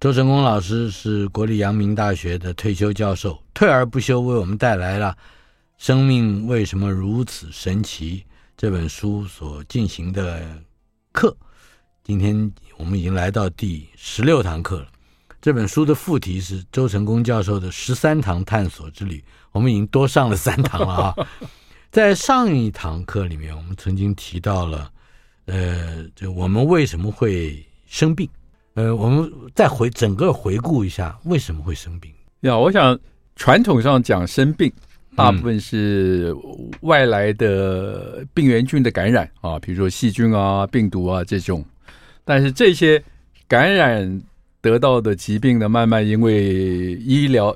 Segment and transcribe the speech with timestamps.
[0.00, 5.10] 周成功老师是国立阳明大学的退休教授，退而不休，为我们带来了
[5.76, 8.18] 《生命为什么如此神奇》
[8.56, 10.62] 这本书所进行的
[11.10, 11.36] 课。
[12.04, 14.86] 今天我们已经来到第十六堂课了。
[15.42, 21.14] 这本书的副题是周成功教授的十三堂探索之旅，我们已经多上了三堂了啊！
[21.90, 24.92] 在上一堂课里面，我们曾经提到了，
[25.46, 28.28] 呃，就我们为什么会生病。
[28.78, 32.56] 呃，我们再回整个回顾一下为什么会生病呀？
[32.56, 32.96] 我想
[33.34, 34.72] 传统上讲生病，
[35.16, 36.32] 大部分是
[36.82, 41.64] 外来的病原菌的感染啊，比如说细菌啊、病毒啊这种。
[42.24, 43.02] 但是这些
[43.48, 44.22] 感染
[44.60, 47.52] 得到的疾病呢，慢慢因为医疗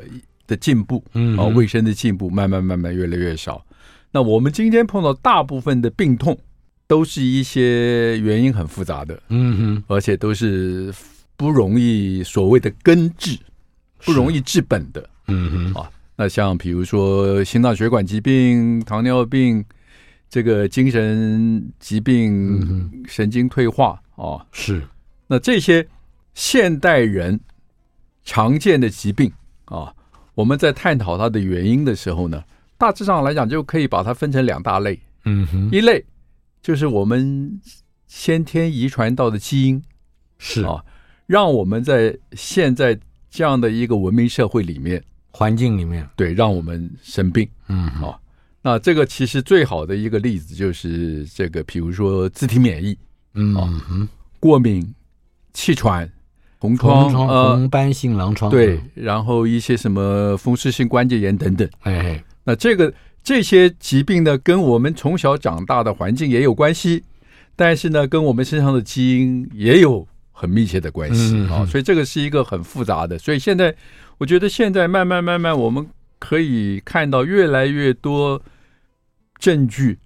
[0.48, 3.64] 的进步，嗯啊，卫生的进步，慢慢慢慢越来越少。
[4.10, 6.36] 那我们今天碰到大部分的病痛，
[6.88, 10.92] 都是一些原因很复杂的，嗯哼，而且都是。
[11.36, 13.38] 不容易，所谓的根治，
[14.04, 15.80] 不容易治本的，嗯哼。
[15.80, 19.64] 啊，那像比如说心脏血管疾病、糖尿病，
[20.28, 24.86] 这个精神疾病、嗯、神经退化啊，是。
[25.26, 25.86] 那这些
[26.34, 27.40] 现代人
[28.22, 29.32] 常见的疾病
[29.64, 29.92] 啊，
[30.34, 32.44] 我们在探讨它的原因的时候呢，
[32.78, 36.04] 大致上来讲就可以把它分成两大类，嗯哼，一类
[36.60, 37.60] 就是我们
[38.06, 39.82] 先天遗传到的基因，
[40.38, 40.62] 是。
[40.64, 40.84] 啊。
[41.32, 42.94] 让我们在现在
[43.30, 47.48] 这样的一个文明社会里面、环境里面，对，让我们生病。
[47.68, 48.20] 嗯，好，
[48.60, 52.94] 那这个其实最好的一个例子就是这个，比如说自体免疫，
[53.32, 53.56] 嗯
[53.90, 54.06] 嗯，
[54.38, 54.94] 过敏、
[55.54, 56.06] 气喘、
[56.58, 61.66] 红疮、红斑性狼疮，对，然后一些什么风湿性关节炎等等。
[61.80, 62.92] 哎，那这个
[63.24, 67.02] 这些疾病呢，跟我们从小长大的环境也有关系，
[67.56, 70.06] 但是呢，跟我们身上的基因也有。
[70.32, 73.18] 很密切的关系啊，所以这个是一个很复杂的。
[73.18, 73.74] 所以现在，
[74.18, 75.86] 我觉得现在慢慢慢慢，我们
[76.18, 78.42] 可以看到越来越多
[79.38, 79.98] 证据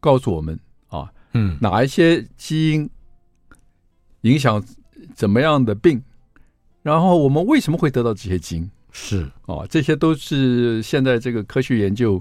[0.00, 0.58] 告诉我们
[0.88, 2.90] 啊，嗯，哪一些基因
[4.22, 4.62] 影响
[5.14, 6.02] 怎么样的病，
[6.82, 8.70] 然后我们为什么会得到这些基因？
[8.92, 12.20] 是啊，这些都是现在这个科学研究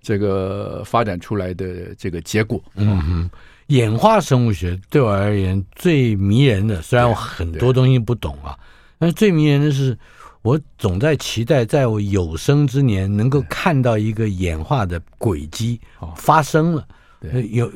[0.00, 2.62] 这个发展出来的这个结果。
[2.74, 3.30] 嗯哼。
[3.70, 8.58] 演化生物学对我而言最迷人的，虽然我很多东西不懂啊，
[8.98, 9.96] 但是最迷人的是，
[10.42, 15.80] 我总在期待，在我有生之年能够看到一个演化的轨迹
[16.16, 16.86] 发生了。
[17.22, 17.72] 有有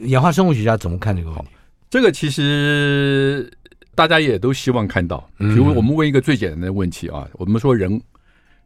[0.00, 1.48] 演化生物学家怎么看这个问题？
[1.88, 3.50] 这个其实
[3.94, 5.26] 大家也都希望看到。
[5.38, 8.00] 比如我们问一个最简单的问题啊，我们说人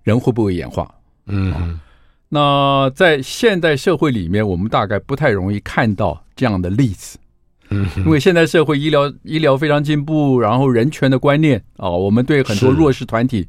[0.02, 0.92] 人会不会演化？
[1.26, 1.78] 嗯。
[2.30, 7.18] 那在现代社会里面，我们大概不太容易看到这样的例子，
[7.70, 13.46] 嗯，因为现在社会医疗医疗非常进步，然后人权的观念啊，我们对很多弱势团体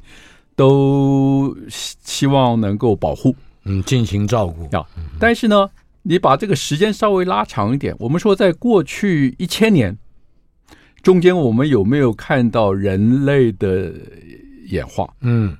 [0.54, 4.86] 都希望能够保护，嗯，进行照顾啊。
[5.18, 5.68] 但是呢，
[6.02, 9.96] 你把这个时间稍微拉长一点，我们说在过去一千年
[11.02, 13.92] 中间，我们有没有看到人类的
[14.68, 15.08] 演化？
[15.20, 15.56] 嗯，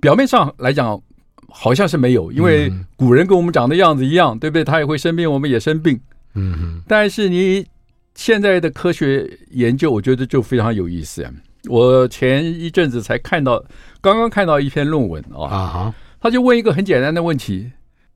[0.00, 1.00] 表面上来讲。
[1.48, 4.62] 好像是没有，因为古人跟我们长的样子一样，对不对？
[4.62, 5.98] 他也会生病，我们也生病。
[6.36, 6.82] 嗯哼。
[6.86, 7.66] 但是你
[8.14, 11.28] 现在的科学研究，我觉得就非常有意思。
[11.68, 13.58] 我前一阵子才看到，
[14.00, 17.72] 刚刚看到一篇论文啊，啊哈，他就问一个很简单的问题：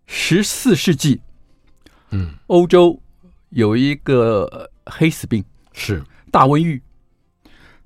[0.06, 1.20] 十四世纪，
[2.10, 2.97] 嗯，欧洲
[3.48, 6.80] 有一个黑死病，是大瘟疫，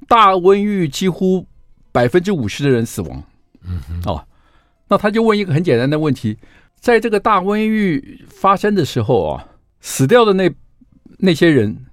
[0.07, 1.47] 大瘟疫几乎
[1.91, 3.25] 百分之五十的人死亡。
[3.63, 4.23] 嗯哼，哦。
[4.87, 6.37] 那他就问一个很简单的问题，
[6.79, 9.49] 在这个大瘟疫发生的时候啊，
[9.85, 10.51] 死掉的那
[11.19, 11.85] 那些人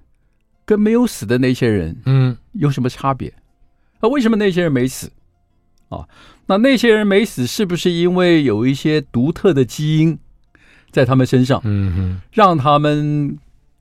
[0.64, 3.30] 跟没有死的那些人，嗯，有什么差别？
[4.00, 5.12] 那为什么那些人没死？
[5.90, 6.08] 啊，
[6.46, 10.18] 那那些人没死，是不是因为有一些独特的基因
[10.90, 11.60] 在他们身上？
[11.64, 13.36] 嗯哼，让他们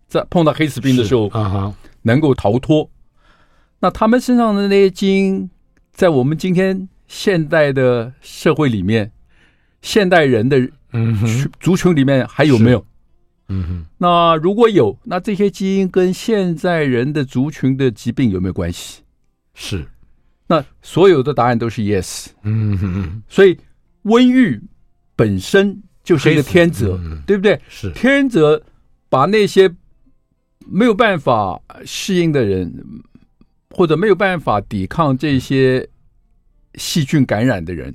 [0.09, 2.89] 在碰到黑死病的时候啊，能够逃脱？
[3.79, 5.49] 那他们身上的那些基因，
[5.93, 6.89] 在我们今天。
[7.13, 9.11] 现代的社会里面，
[9.81, 10.57] 现代人的
[10.93, 11.13] 嗯
[11.59, 12.85] 族群里面还有没有？
[13.51, 19.01] 嗯哼，那如果有，那这些基因跟现在人的族群的疾病有没有关系？
[19.53, 19.85] 是，
[20.47, 22.27] 那所有的答案都是 yes。
[22.43, 23.57] 嗯哼，所以
[24.03, 24.59] 温郁
[25.15, 27.59] 本身就是一个天择，嗯、对不对？
[27.67, 28.61] 是天择
[29.09, 29.69] 把那些
[30.65, 32.73] 没有办法适应的人，
[33.69, 35.87] 或者没有办法抵抗这些
[36.75, 37.93] 细菌感染的人，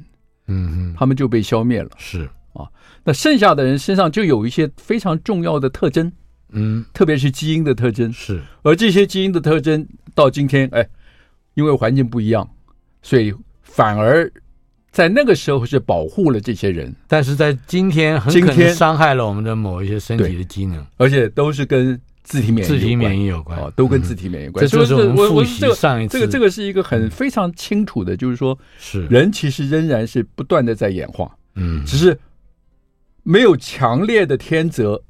[0.49, 1.91] 嗯哼，他们就被消灭了。
[1.97, 2.69] 是啊，
[3.05, 6.11] 那剩下的人身上就有一些非常重要的特征，
[6.50, 8.12] 嗯，特别是基因的特征。
[8.12, 10.87] 是，而这些基因的特征到今天，哎，
[11.55, 12.49] 因为环境不一样，
[13.03, 13.32] 所以
[13.62, 14.31] 反而
[14.91, 24.67] 在那个时候是保护了这些人，但是在今天很可能伤害了我们的某一些身体的机能，而且都是跟自体免疫、自体免疫有关，哦，都跟自体免疫有关。
[24.67, 32.19] 这就是我们复习上一次，这个这个是一个很非常清楚的，就是说，是人其实仍然是不断的在演化，嗯，只是
[33.26, 35.02] 没有强烈的天择，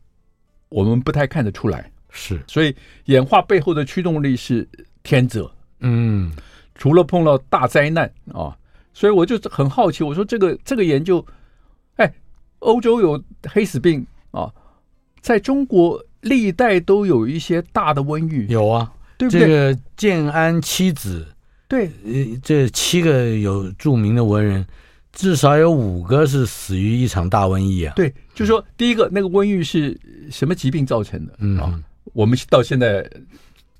[0.70, 1.92] 我们不太看得出来。
[2.08, 2.74] 是，所以
[3.04, 4.66] 演化背后的驱动力是
[5.02, 5.50] 天择。
[5.80, 6.32] 嗯，
[6.74, 8.56] 除了碰到大灾难啊，
[8.94, 11.24] 所以我就很好奇，我说这个这个研究，
[11.96, 12.10] 哎，
[12.60, 14.50] 欧洲有黑死病啊，
[15.20, 16.02] 在中国。
[16.22, 19.40] 历代都有一些大的瘟疫，有啊，对不对？
[19.42, 21.24] 这个建安七子，
[21.68, 21.88] 对，
[22.42, 24.66] 这七个有著名的文人，
[25.16, 27.92] 至少有五个是死于一场大瘟疫啊。
[27.96, 29.98] 对，就是说第一个那个瘟疫是
[30.30, 31.34] 什么疾病造成的？
[31.38, 31.82] 嗯啊，
[32.12, 33.04] 我们到现在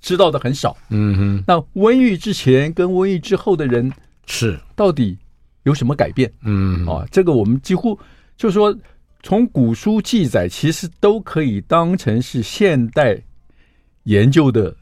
[0.00, 0.76] 知道的很少。
[0.88, 3.92] 嗯哼，那瘟疫之前跟瘟疫之后的人
[4.26, 5.16] 是到底
[5.62, 6.32] 有什么改变？
[6.42, 7.96] 嗯啊，这个我们几乎
[8.36, 8.76] 就是说。
[9.22, 13.20] 从古书记载，其实都可以当成是现代
[14.04, 14.72] 研究的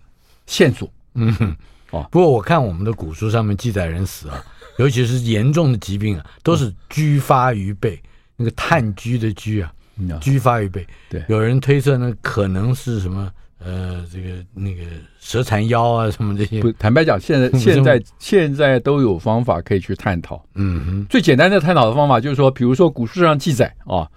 [0.44, 0.92] 线索。
[1.14, 1.56] 嗯哼，
[1.92, 4.44] 哦，不过我看我们的古书上面记载人死啊，
[4.78, 8.00] 尤其是严重的疾病啊，都是居发于背，
[8.36, 9.72] 那个炭疽的疽啊，
[10.20, 10.86] 居发于背。
[11.08, 14.82] 对，有人推测呢，可能是什么呃，这个那个
[15.18, 16.60] 蛇缠腰啊，什么这些。
[16.60, 20.44] 不，坦白讲，现在 现在现在都有方法可以去探讨。
[20.54, 24.08] 嗯哼，最简单的探讨的方法就是说，比如说古书上记载啊。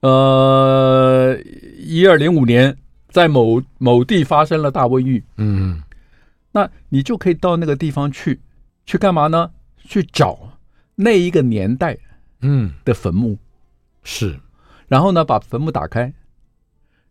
[0.00, 1.38] 呃，
[1.78, 2.76] 一二零五年，
[3.10, 5.22] 在某某地发生了大瘟疫。
[5.36, 5.80] 嗯，
[6.50, 8.40] 那你就可以到那个地方去，
[8.84, 9.48] 去干嘛呢？
[9.84, 10.58] 去找
[10.94, 11.96] 那一个年代，
[12.40, 12.72] 嗯。
[12.84, 13.38] 的坟墓，
[14.02, 14.38] 是，
[14.88, 16.12] 然后呢，把坟墓打开，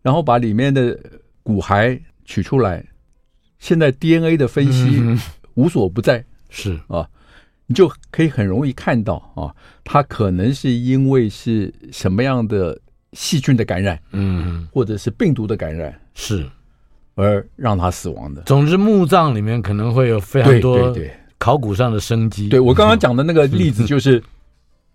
[0.02, 1.00] 然后把里面的
[1.44, 2.86] 骨骸取出来，
[3.60, 5.02] 现在 DNA 的分析
[5.54, 6.80] 无所不在，是。
[6.88, 7.08] 啊。
[7.68, 12.78] 你就可以很容易看到啊，它可能是因为是什么样的
[13.14, 16.46] 细菌的感染，嗯，或者是病毒的感染，是。
[17.16, 18.42] 而让它死亡的。
[18.42, 22.50] 总之，墓葬里面可能会有非常多对考古上的生机。
[22.50, 24.22] 对，我刚刚讲的那个例子就是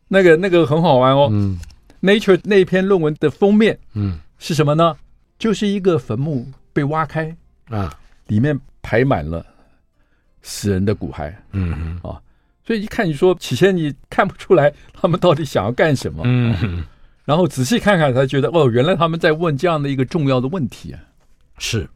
[0.07, 1.29] 那个那个很好玩哦。
[1.33, 1.59] 嗯
[2.01, 4.97] ，Nature 那篇论文的封面，嗯，是什么呢？
[5.41, 7.37] 就是一个坟墓被挖开
[7.69, 7.93] 啊，
[8.29, 9.45] 里面排满了
[10.41, 11.35] 死人的骨骸。
[11.51, 12.23] 嗯啊。
[12.65, 16.85] 所以一看，你说起先你看不出来他们到底想要干什么，嗯，
[17.25, 21.01] 然后仔细看看才觉得哦，原来他们在问这样的一个重要的问题啊。
[21.59, 21.89] 是，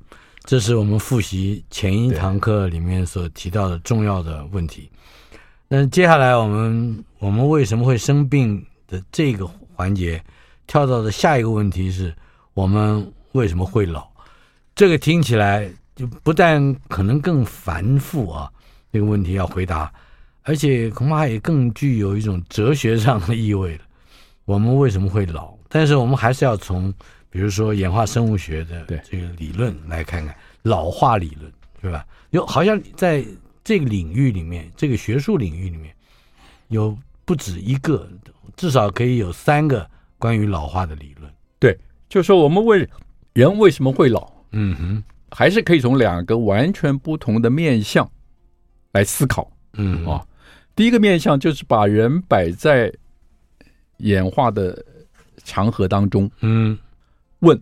[0.45, 4.91] 这是我们复习前一堂课里面所提到的重要的问题。
[5.69, 10.23] 那接下来我们我们为什么会生病的这个环节，
[10.67, 12.15] 跳到的下一个问题是
[12.55, 14.09] 我们为什么会老？
[14.75, 18.51] 这个听起来就不但可能更繁复啊，
[18.93, 19.93] 这个问题要回答。
[20.43, 23.85] 而且恐怕也更具有一种哲学上的意味了。
[24.47, 25.53] 我们为什么会老？
[25.69, 26.93] 但是我们还是要从，
[27.31, 32.05] 比如说演化生物学的这个理论来看看老化理论，对吧？
[32.31, 33.25] 有好像在
[33.65, 35.95] 这个领域里面，这个学术领域里面，
[36.69, 38.09] 有不止一个，
[38.57, 41.33] 至少可以有三个关于老化的理论。
[41.59, 42.89] 对，就是说我们问
[43.33, 44.31] 人为什么会老？
[44.53, 48.11] 嗯哼，还是可以从两个完全不同的面向
[48.93, 49.51] 来思考。
[49.75, 50.27] 嗯啊。
[50.75, 52.91] 第一个面向就是把人摆在
[53.99, 54.83] 演化的
[55.45, 56.79] 长河当中，嗯，
[57.41, 57.61] 问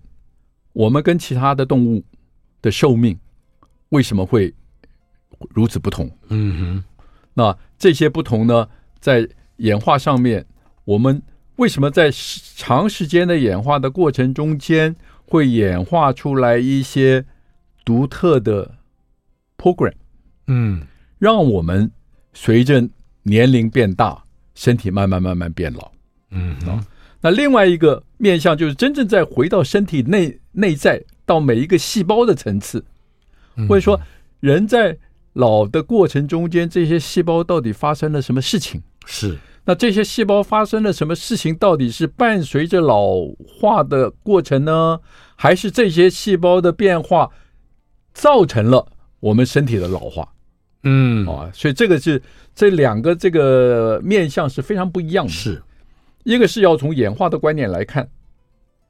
[0.73, 2.05] 我们跟其他的动物
[2.63, 3.19] 的寿命
[3.89, 4.55] 为什么会
[5.51, 6.11] 如此不同？
[6.29, 6.85] 嗯哼，
[7.35, 8.69] 那这些不同呢，
[9.01, 10.45] 在演化上面，
[10.85, 11.23] 我们
[11.57, 14.95] 为什么在长时间的演化的过程中间
[15.27, 17.25] 会演化出来一些
[17.85, 18.77] 独特的
[19.57, 19.95] program？
[20.47, 20.87] 嗯，
[21.19, 21.91] 让我们
[22.33, 22.89] 随着
[23.23, 25.91] 年龄变大，身体慢慢慢慢变老，
[26.31, 26.85] 嗯啊，
[27.21, 32.85] 那另外一个面向就是真正在回到身体内内在到每一个细胞的层次，
[33.69, 34.01] 或者说
[34.41, 34.97] 人在
[35.33, 38.83] 老的过程中间，这些细胞到底发生了什么事情？
[39.05, 41.55] 是，那这些细胞发生了什么事情？
[41.57, 45.01] 到底是伴随着老化的过程呢，
[45.37, 47.31] 还是这些细胞的变化
[48.13, 48.87] 造成了
[49.21, 50.29] 我们身体的老化？
[50.85, 52.23] 嗯啊，所以这个是
[52.55, 55.33] 这两个这个面向是非常不一样的。
[55.33, 55.63] 是，
[56.25, 58.09] 一个是要从演化的观点来看，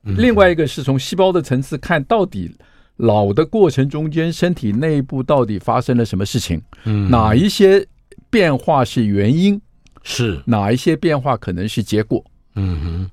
[0.04, 2.54] 嗯、另外一个是从细胞的层次看到底
[2.96, 7.86] 老的过程中间身体内部到底发生了什么事情，嗯，哪一些
[8.28, 9.60] 变化是原因，
[10.02, 12.24] 是哪一些变化可能是结果。
[12.54, 13.10] 嗯哼，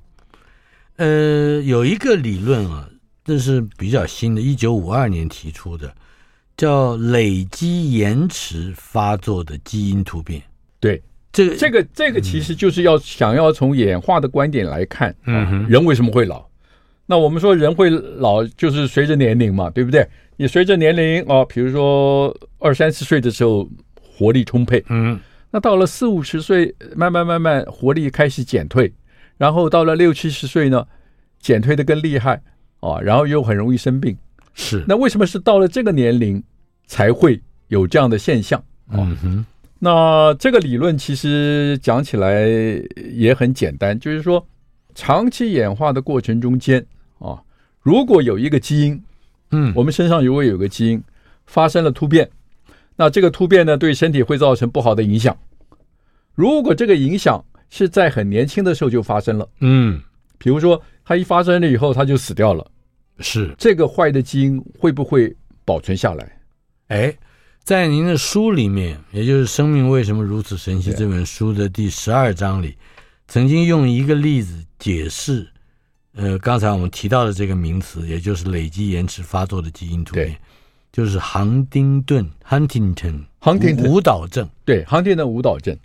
[0.95, 2.89] 呃，有一个理论啊，
[3.24, 5.93] 这是比较新的，一九五二年提出的，
[6.57, 10.41] 叫累积延迟发作的基因突变。
[10.79, 11.01] 对，
[11.36, 16.46] 这个这个这个其实就是要想要从演化的观点来看，嗯哼，人为什么会老？
[17.06, 20.08] 那我们说人会老，就是随着年龄嘛，对不对？
[20.38, 23.70] 你随着年龄啊，比如说二三十岁的时候
[24.01, 25.20] 活力充沛，嗯，
[25.51, 28.92] 那到了四五十岁，慢慢慢慢活力开始减退。
[29.38, 30.88] 然后到了六七十岁呢，
[31.39, 32.42] 减退的更厉害
[32.80, 34.18] 啊，然后又很容易生病。
[34.54, 36.42] 是，那为什么是到了这个年龄
[36.88, 38.63] 才会有这样的现象？
[38.92, 39.46] 嗯哼，
[39.86, 42.48] 那这个理论其实讲起来
[43.13, 44.44] 也很简单，就是说，
[44.96, 46.84] 长期演化的过程中间
[47.20, 47.39] 啊，
[47.82, 49.00] 如果有一个基因，
[49.51, 51.00] 嗯，我们身上如果有个基因
[51.46, 52.27] 发生了突变，
[52.96, 55.38] 那这个突变呢，对身体会造成不好的影响。
[56.34, 60.01] 如果这个影响，是在很年轻的时候就发生了，嗯，
[60.39, 62.65] 比如说它一发生了以后它就死掉了，
[63.20, 65.32] 是这个坏的基因会不会
[65.63, 66.42] 保存下来？
[66.88, 67.15] 哎，
[67.65, 72.77] 在您的书里面，也就是《生命为什么如此神奇》这本书的第十二章里，
[73.27, 75.48] 曾经用一个例子解释，
[76.13, 80.38] 呃，刚才我们提到的这个名词，也就是累积延迟发作的基因突变，
[80.91, 85.75] 就是杭丁顿 （Huntington） Huntington 舞蹈症，对，杭丁顿舞蹈症。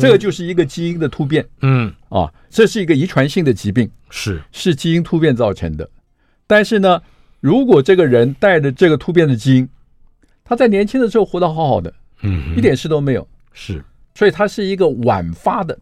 [0.00, 1.94] 这个就是一个基因的突变，嗯。
[2.08, 4.42] 啊，这是一个遗传性的疾病，是。
[4.50, 5.88] 是基因突变造成的。
[6.48, 7.00] 但是呢，
[7.38, 9.68] 如果这个人带着这个突变的基因，
[10.44, 13.82] 他在年轻的时候活得好好的，嗯，一点事都没有，是，
[14.14, 15.76] 所以他是一个晚发的，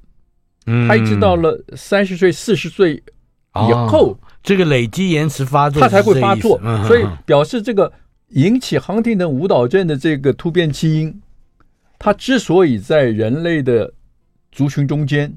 [0.67, 6.59] 嗯，他一直到了三十岁、四十岁以后，这个累积延迟发作，他才会发作。
[6.63, 7.93] 嗯，所以表示这个
[8.29, 11.21] 引起杭廷顿舞蹈症的这个突变基因。
[11.99, 13.93] 它之所以在人类的
[14.51, 15.33] 族群中间，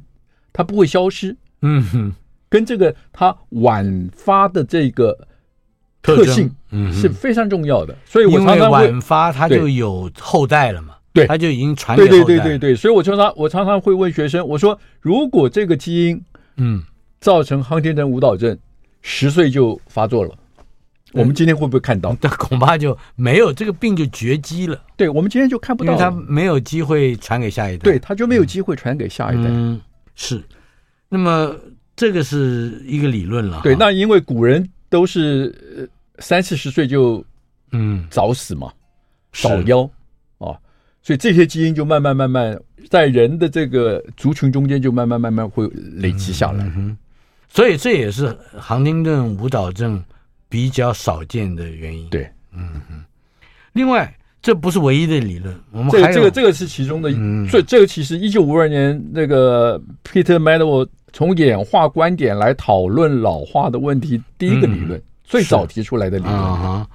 [0.52, 2.14] 它不会消失，嗯哼，
[2.50, 5.28] 跟这个它晚发的这个
[6.06, 7.94] 特性，嗯，是非常重要的。
[7.94, 12.16] 嗯、所以我常常晚发，它就有后代了嘛，对，它就已经传给后代。
[12.18, 16.22] 对对对对对，所以我常常我常常会问学生，我说如果这个基因，
[16.58, 16.84] 嗯，
[17.20, 18.58] 造成杭丁顿舞蹈症，
[19.02, 20.32] 十岁就发作了。
[21.14, 22.16] 我们今天会不会看到？
[22.20, 24.78] 但恐怕就没有这个病就绝迹了。
[24.98, 27.84] 对，我们今天就看不到，因为他没有机会传给下一代。
[27.84, 29.50] 对，他就没有机会传给下一代。
[29.50, 29.80] 嗯，
[30.14, 30.44] 是。
[31.08, 31.56] 那么
[31.96, 33.62] 这个是一个理论了。
[33.64, 37.24] 对，那因为古人都是三四十岁就
[37.72, 38.72] 嗯早死嘛，
[39.34, 39.90] 早夭
[40.38, 40.58] 啊，
[41.02, 46.64] 所以这些基因就慢慢慢慢在人的这个族群中间就慢慢慢慢会累积下来。
[46.76, 46.98] 嗯，
[47.48, 50.04] 所以这也是杭丁顿舞蹈症。
[50.48, 53.04] 比较少见的原因，对，嗯嗯。
[53.74, 66.36] 另外，这不是唯一的理论，我们还有这个这个这个是其中的，嗯，所以这个其实一九五二年那个 Peter Medawar 从演化观点来讨论老化的问题，第一个理论，嗯、最早提出来的理论。
[66.36, 66.88] 啊，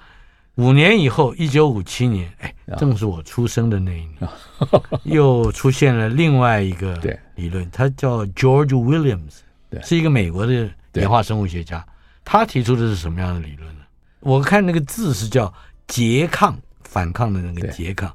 [0.57, 4.33] 五年以后，一九五七年，哎，正是我出生的那一年，啊、
[5.05, 6.99] 又出现了另外一个
[7.35, 9.39] 理论，它叫 George Williams，
[9.71, 11.85] 对，是一个美国的演化生物学家。
[12.25, 13.81] 他提出的是什么样的理论呢？
[14.21, 15.53] 我看那个字是叫
[15.89, 18.15] 拮抗，反抗的那个拮抗，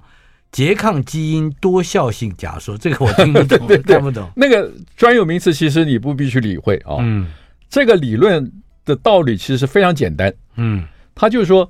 [0.54, 4.30] 拮抗基因多效性假说，这个我听不懂， 对对对，看不懂。
[4.36, 6.98] 那个专有名词其实你不必去理会啊。
[7.00, 7.30] 嗯，
[7.68, 8.50] 这个理论
[8.86, 10.34] 的道理其实是非常简单。
[10.56, 11.70] 嗯，他就是说，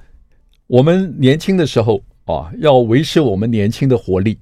[0.68, 4.38] 我们年轻的时候啊，要维持我们年轻的活力，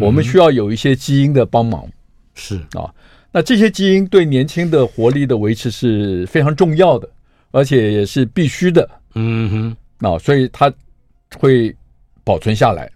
[0.00, 1.86] 我们需要有一些基因的帮忙。
[2.34, 2.92] 是啊。
[3.34, 7.08] 那这些基因对年轻的活力的维持是非常重要的，
[7.50, 8.88] 而且也是必须的。
[9.14, 10.70] 嗯哼，啊所以它
[11.38, 11.74] 会
[12.24, 12.90] 保存下来。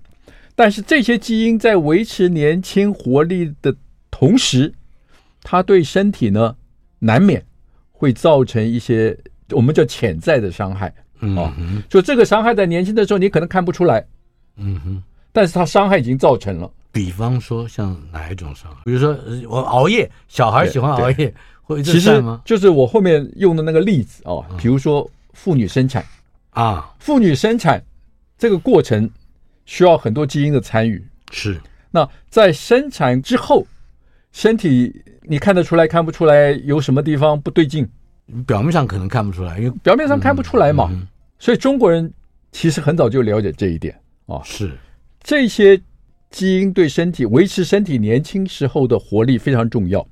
[0.55, 3.75] 但是这些基因在维持年轻活力的
[4.11, 4.73] 同时，
[5.43, 6.55] 它对身体呢，
[6.99, 7.43] 难免
[7.97, 9.17] 会造成一些
[9.50, 10.93] 我们叫潜在的伤害。
[11.21, 14.05] 嗯哼，就这个伤害在年轻的时候你可能看不出来。
[14.57, 16.71] 嗯哼，但是它伤害已经造成了。
[16.93, 18.83] 比方说，像哪一种伤害？
[18.85, 24.45] 比如说，我熬夜，小孩喜欢熬夜，会其实就是我后面用的那个例子啊。
[24.59, 26.05] 比如说，妇女生产
[26.50, 27.83] 啊，妇女生产
[28.38, 29.11] 这个过程
[29.65, 31.03] 需要很多基因的参与。
[31.31, 31.61] 是。
[31.91, 33.67] 那在生产之后，
[34.37, 37.88] 身体你看得出来看不出来有什么地方不对劲？
[38.47, 40.90] 表面上可能看不出来，因为表面上看不出来嘛。
[41.38, 42.12] 所以中国人
[42.52, 44.43] 其实很早就了解这一点啊。
[44.45, 44.76] 是。
[45.23, 45.81] 这些。
[46.28, 50.07] 基因对身体维持身体年轻时候的活力非常重要，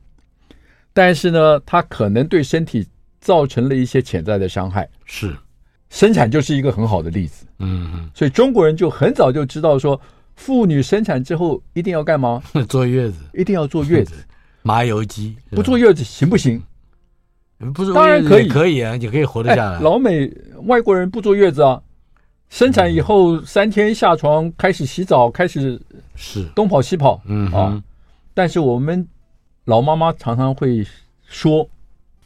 [0.93, 2.87] 但是呢，它可能对身体
[3.21, 4.89] 造成了一些潜在的伤害。
[5.05, 5.37] 是，
[5.91, 7.45] 生产就是一个很好的例子。
[7.59, 10.01] 嗯嗯，所以中国人就很早就知道说，
[10.37, 12.43] 妇女生产之后一定要干嘛？
[12.69, 14.15] 坐月子，一定要坐月子，
[14.63, 16.63] 麻油鸡，不坐月子行不行？
[17.75, 19.81] 不是，当然可以，可以啊，你可以活得下来。
[19.81, 20.31] 老美
[20.65, 21.81] 外国人不坐月子啊，
[22.51, 25.81] 生产以后三天下床开始洗澡，开始
[26.17, 27.83] 是东跑西跑，嗯啊。
[28.35, 29.07] 但是我们
[29.65, 30.85] 老妈妈常常会
[31.27, 31.67] 说，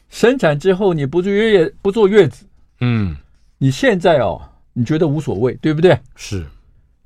[0.09, 2.45] 生产之后你不坐月不坐月子，
[2.81, 3.15] 嗯，
[3.59, 4.41] 你现在哦，
[4.73, 5.97] 你觉得无所谓，对不对？
[6.15, 6.43] 是，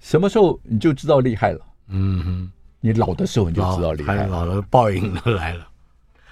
[0.03, 1.60] 什么时候你就知道厉害了？
[1.88, 5.67] 嗯哼，你老的时候你就知道厉害了，老了报应都来了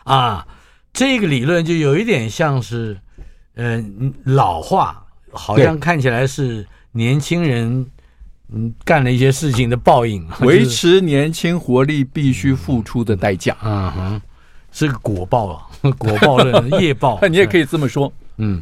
[0.03, 0.45] 啊。
[0.93, 2.99] 这个理论就有一点像是，
[3.55, 7.89] 嗯、呃，老化，好像看起来是年轻人
[8.49, 10.27] 嗯干了一些事情的报应。
[10.41, 13.55] 维持年轻活力必须付出的代价。
[13.63, 14.21] 嗯哼，
[14.73, 17.17] 是个果报啊， 果报论， 业报。
[17.29, 18.11] 你也可以这么说。
[18.35, 18.61] 嗯，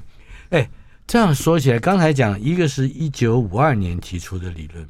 [0.49, 0.69] 哎，
[1.07, 4.87] 这样说起来，刚才讲一个是一九五二年提出的理论，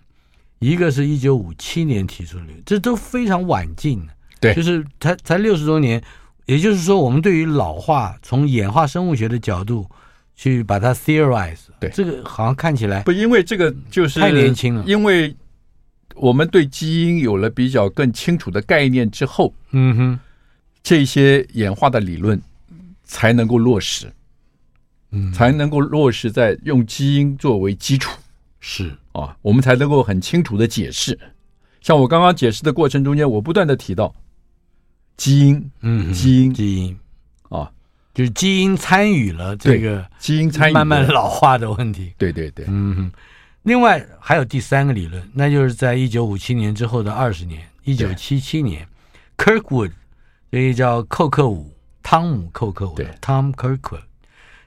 [0.59, 4.05] 一个是一九五七年提出的，这都非常晚近。
[4.39, 6.01] 对，就是才才六十多年。
[6.45, 9.87] 也就是说，我们对于老化，从演化生物学的角度
[10.35, 14.83] 去把它 theorize，对这个好像看起来不，因为这个就是太年轻了。
[14.87, 15.35] 因为
[16.15, 20.19] 我们对基因有了比较更清楚的概念之后，嗯哼，
[20.81, 22.41] 这些演化的理论
[23.03, 24.11] 才能够落实，
[25.11, 28.18] 嗯，才能够落实在用基因作为基础，
[28.59, 31.17] 是啊，我们才能够很清楚的解释。
[31.81, 34.13] 像我刚刚解释的过程中间，我不断的提到。
[35.15, 36.97] 基因，嗯，基因，基因，
[37.49, 37.69] 啊，
[38.13, 42.13] 就是基因参与了这个基因参与慢慢老化的问题。
[42.17, 43.11] 对对对，嗯哼。
[43.63, 48.87] 另外还有第三个理论，那就是在一九五七年之后的二十年，一九七七年
[49.37, 49.91] ，Kirkwood，
[50.49, 51.69] 这个叫寇克伍，
[52.01, 54.03] 汤姆·寇克伍，对，Tom Kirkwood，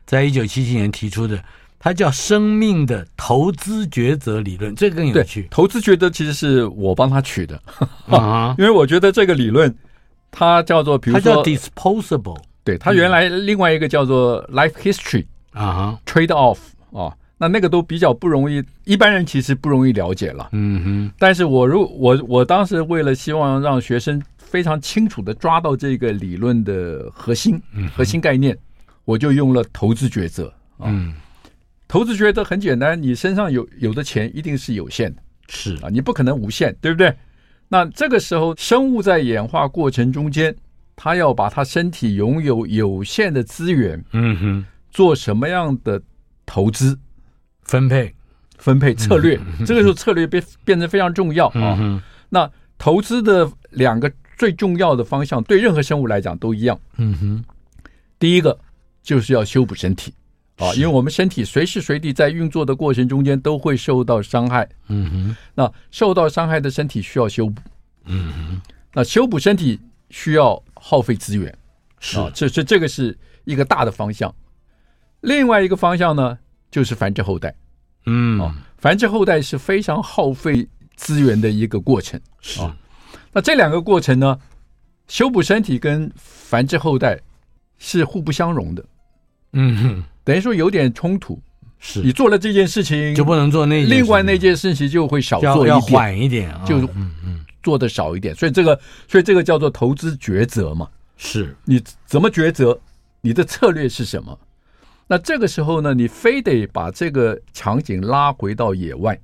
[0.04, 1.42] 在一九七七年提出的，
[1.82, 5.48] 他叫生命的投资抉择理论，这个更有趣。
[5.50, 7.60] 投资抉择其实是我帮他取的，
[8.06, 9.74] 啊， 因为我觉得这个理论。
[10.34, 16.56] 它叫做，比如说，它叫 disposable，对，它原来另外一个叫做 life history 啊，trade off
[16.90, 20.48] 啊，那那个都比较不容易，一般人其实不容易了解了。
[20.52, 27.60] 嗯哼，但是我如我我当时为了希望让学生非常清楚的抓到这个理论的核心，
[27.94, 28.56] 核心概念，
[29.04, 30.50] 我就用了投资抉择。
[30.78, 31.12] 嗯，
[31.92, 37.14] 投资觉得很简单，你身上有有的钱一定是有限的，是啊，你不可能无限，对不对？
[37.68, 40.56] 那这个时候，生物在演化过程中间，
[40.96, 46.00] 它要把它身体拥有有限的资源，嗯哼，做什么样的
[46.46, 46.98] 投资
[47.64, 48.14] 分配、
[48.56, 49.38] 分配策略？
[49.66, 52.02] 这个时候策略变变得非常重要啊。
[52.30, 56.80] 那投资的两个最重要的方向，对任何生物来讲都一样。
[56.96, 57.44] 嗯哼，
[58.18, 58.58] 第一个
[59.02, 60.14] 就是要修补身体。
[60.58, 64.68] 啊，因为我们身体随时随地在运作的过程中间都会受到伤害。
[64.88, 67.62] 嗯哼，那受到伤害的身体需要修补。
[68.04, 68.62] 嗯哼，
[68.92, 71.52] 那修补身体需要耗费资源。
[71.98, 74.32] 是啊，这这这个是一个大的方向。
[75.22, 76.38] 另外一个方向呢，
[76.70, 77.54] 就是繁殖后代。
[78.06, 82.20] 嗯，啊，繁殖后代是非常耗费资源的一个过程。
[82.40, 82.76] 是啊，
[83.32, 84.38] 那这两个过程呢，
[85.08, 87.18] 修补身体跟繁殖后代
[87.78, 88.84] 是互不相容的。
[89.54, 90.04] 嗯哼。
[90.24, 91.40] 等于说有点冲突，
[91.78, 92.00] 是。
[92.00, 97.44] 你做了这件事情就不能做那，另外那件事情就会少做一点，缓一点，就嗯嗯。
[97.62, 101.54] 做的少一点，所以这个所以这个叫做投资抉择嘛，是。
[101.64, 102.76] 你怎么抉择，
[103.20, 104.36] 你的策略是什么？
[105.06, 109.16] 那这个时候呢，你非得把这个场景拉回到野外，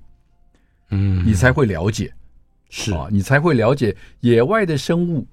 [0.90, 2.12] 嗯，你才会了解，
[2.70, 2.92] 是。
[2.92, 5.26] 啊，你才会了解野外的生物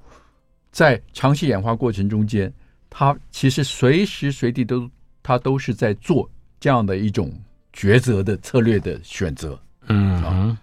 [0.71, 2.51] 在长期演化过程中间，
[2.89, 4.89] 它其实随时随地都。
[5.25, 7.33] 他都是在做这样的一种
[7.73, 10.55] 抉择的策略的选择，嗯啊，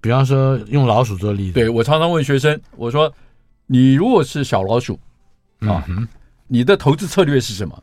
[0.00, 3.14] 比方说用老鼠做例子，对，我常常问学生，我说
[3.66, 4.98] 你如果是小老鼠
[5.60, 5.86] 啊，
[6.48, 7.80] 你的投资策略是什么？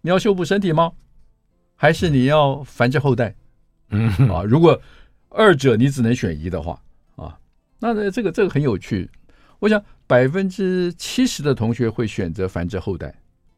[0.00, 0.92] 你要修补身体吗？
[1.74, 3.34] 还是你要繁殖后代？
[3.90, 4.80] 嗯啊，如果
[5.28, 6.80] 二者你只能选一的话
[7.16, 7.36] 啊，
[7.80, 9.10] 那这个这个很有趣。
[9.58, 13.12] 我想百分之七十的同学会选择繁殖后代，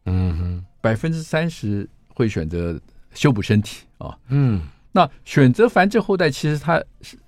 [0.06, 0.64] 嗯哼。
[0.80, 2.80] 百分之三十会选择
[3.12, 6.82] 修补身体啊，嗯，那选择繁殖后代其实它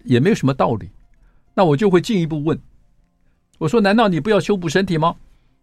[0.05, 0.89] 也没有什么道理。
[1.55, 2.59] 那我就会进一步问，
[3.59, 5.15] 我说：难道你不要修补身体吗？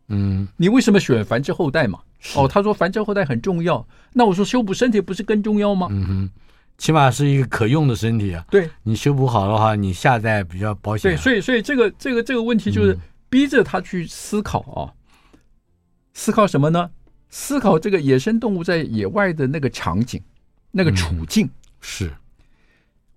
[0.10, 2.00] 嗯，你为什么选繁殖后代嘛？
[2.38, 3.84] 哦，他说繁殖后代很重要。
[4.14, 5.88] 那我说修补身体不是更重要吗？
[5.90, 6.30] 嗯哼，
[6.78, 8.46] 起码是一个可用的身体啊。
[8.52, 11.12] 对，你修补好的话，你下代比较保险。
[11.12, 12.96] 对，所以所以这个这个这个问题就是
[13.30, 14.94] 逼着他去思考啊。
[16.14, 16.92] 思考什么呢？
[17.30, 20.22] 思考这个野生动物在野外的那个场景、
[20.72, 21.46] 那个处境。
[21.46, 22.12] 嗯、是，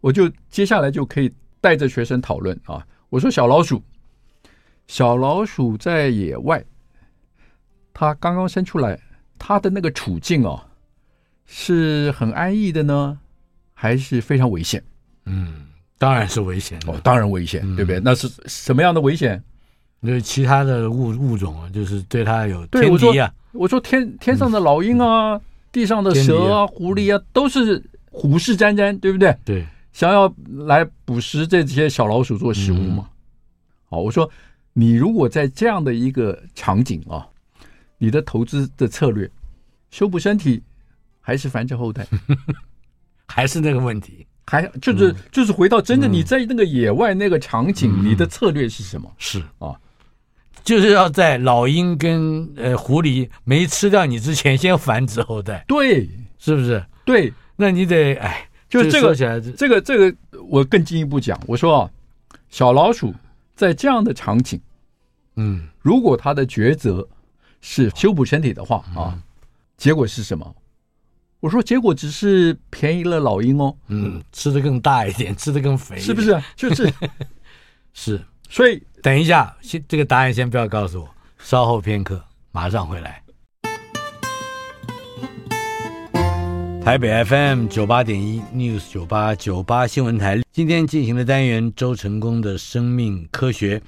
[0.01, 2.87] 我就接下来就可以带着学生讨论啊。
[3.09, 3.83] 我说小老鼠，
[4.87, 6.63] 小老鼠在野外，
[7.93, 8.99] 它刚刚生出来，
[9.39, 10.63] 它的那个处境哦，
[11.47, 13.19] 是很安逸的呢，
[13.75, 14.83] 还是非常危险？
[15.25, 15.67] 嗯，
[15.99, 18.01] 当然是危险哦，当然危险，嗯、对不对？
[18.01, 19.43] 那是什么样的危险？
[20.03, 23.33] 就是其他的物物种啊，就是对它有天敌啊。
[23.53, 26.67] 我说天天上的老鹰啊，嗯、地上的蛇啊、啊。
[26.67, 29.37] 狐狸啊，都是虎视眈眈，对不对？
[29.45, 30.33] 对，想要
[30.67, 33.09] 来捕食这些小老鼠做食物嘛。
[33.09, 33.13] 嗯、
[33.91, 34.29] 好，我说
[34.73, 37.27] 你如果在这样的一个场景啊，
[37.99, 39.31] 你的投资的策略，
[39.91, 40.63] 修补身体
[41.21, 42.07] 还是繁殖后代，
[43.29, 49.11] 还是那个问题，还就是、嗯、就是回到真的你在那个野外那个场景，嗯、你的策略是什么？
[49.19, 49.43] 是。
[49.59, 49.77] 啊。
[50.65, 55.65] 就是要在老鹰跟呃狐狸没吃掉你之前，先繁殖后代。
[55.67, 56.85] 对，是不是？
[57.05, 60.17] 对，那你得哎，就这个，这个，这个，
[60.49, 61.91] 我更进一步讲，我说啊，
[62.49, 63.15] 小老鼠
[63.55, 64.61] 在这样的场景，
[65.37, 67.07] 嗯，如果它的抉择
[67.61, 69.23] 是修补身体的话啊，嗯、
[69.77, 70.55] 结果是什么？
[71.41, 76.41] 我说结果只是便宜了老鹰哦，嗯，吃的更大一点，吃的更肥，是不是？
[76.55, 76.93] 就是
[77.93, 78.21] 是。
[78.53, 83.23] 所以，等一下，先这个答案先不要告诉我，稍后片刻马上回来。
[86.85, 93.81] 台北 FM 九八点一 News 九八九八新闻台，今天进行的单元周成功的生命科学，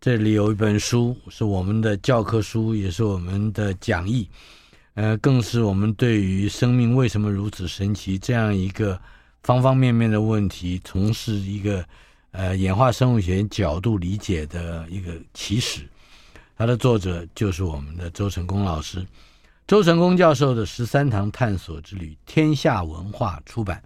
[0.00, 4.28] 这里有一本书是我们的教科书，也是我们的讲义，
[4.94, 9.00] 呃，更是我们对于生命为什么如此神奇这样一个
[9.42, 11.84] 方方面面的问题，从事一个。
[12.32, 15.88] 呃，演化生物学角度理解的一个起始，
[16.56, 19.04] 它的作者就是我们的周成功老师，
[19.66, 23.82] 周成功教授的十三堂探索之旅，天下文化出版，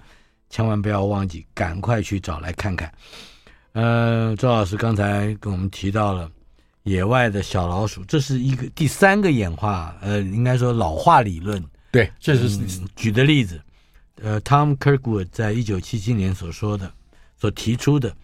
[0.51, 2.93] 千万不要忘记，赶快去找来看看。
[3.73, 6.31] 呃，周老师刚才跟我们提到了
[6.83, 11.65] 野外的小老鼠，这是一个第三个演化，呃，应该说老化理论。
[11.91, 13.59] 对，这是、嗯、举的例子，
[14.21, 16.93] 呃，Tom Kirkwood 在一九七七年所说的，
[17.39, 18.15] 所提出的。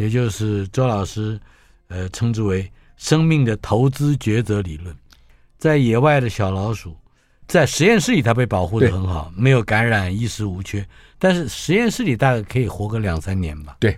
[0.00, 1.38] 也就是周老师，
[1.88, 4.96] 呃，称之为生命的投资抉择理论。
[5.58, 6.96] 在野外的小老鼠，
[7.46, 10.82] 在实验室里它被保护的很好，没有感染，衣食无缺。
[11.18, 13.76] 但是实验室里大概可以活个两三年吧。
[13.78, 13.94] 对，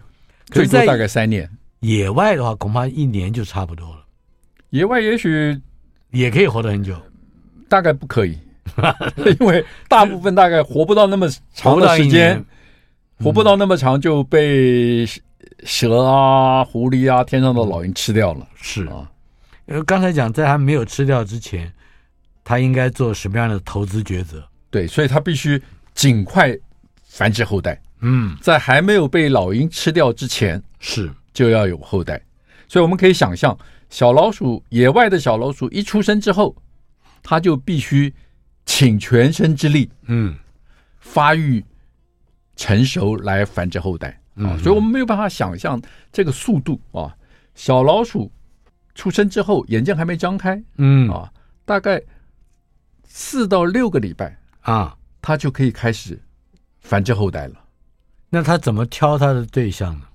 [0.46, 1.48] 最多大概三年。
[1.78, 4.04] 野外的话，恐怕一年就差不多了。
[4.70, 5.56] 野外也许
[6.10, 7.00] 也可以活得很久，
[7.68, 8.36] 大概不可以，
[9.38, 12.44] 因为大部分大概活不到那么长的时间，
[13.22, 15.06] 活不到那么长就被。
[15.64, 18.46] 蛇啊，狐狸啊，天上的老鹰吃掉了。
[18.54, 19.10] 是啊，
[19.66, 21.72] 因为刚才讲，在它没有吃掉之前，
[22.44, 24.42] 它应该做什么样的投资抉择？
[24.70, 25.62] 对，所以它必须
[25.94, 26.56] 尽快
[27.04, 27.80] 繁殖后代。
[28.00, 32.20] 嗯，在还没有被老鹰吃掉之前，是就要有后代。
[32.66, 33.56] 所以我们可以想象，
[33.90, 36.56] 小老鼠，野外的小老鼠一出生之后，
[37.22, 38.12] 它就必须
[38.66, 40.34] 倾全身之力，嗯，
[40.98, 41.64] 发育
[42.56, 44.18] 成熟来繁殖后代。
[44.36, 47.14] 啊，所以我们没有办法想象这个速度啊！
[47.54, 48.32] 小老鼠
[48.94, 51.30] 出生之后，眼睛还没张开，嗯啊，
[51.66, 52.00] 大概
[53.04, 56.18] 四到六个礼拜啊，它就可以开始
[56.80, 57.54] 繁殖后代了。
[58.30, 60.06] 那它怎么挑它的对象呢？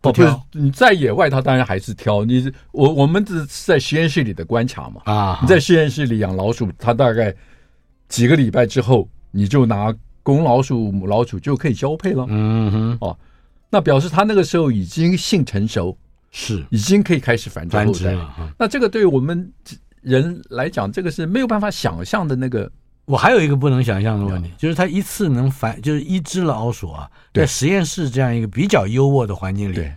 [0.00, 2.24] 不挑，你在野外，它当然还是挑。
[2.24, 7.32] 你我我们是在实验室里的观察嘛啊，你在实验室里养老鼠，它大概
[8.08, 9.94] 几个礼拜之后，你就拿
[10.24, 12.26] 公老鼠、母老鼠就可以交配了。
[12.28, 13.16] 嗯哼，哦。
[13.72, 15.96] 那表示他那个时候已经性成熟，
[16.30, 18.54] 是已经可以开始繁殖后代了。
[18.58, 19.50] 那这个对于我们
[20.02, 22.70] 人来讲，这个是没有办法想象的那个。
[23.06, 29.90] 我还有一个不能想象的问题，就是它一次能繁，就是一只老鼠啊，在实验室这样一个比较优渥的环境里，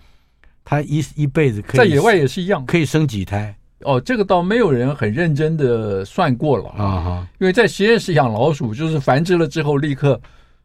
[0.63, 3.55] 它一一辈子可以在野外也是一样，可以生几胎？
[3.81, 7.27] 哦，这个倒没有人很认真的算过了啊。
[7.39, 10.19] 因为在实验室养老鼠，就是繁殖了之后立刻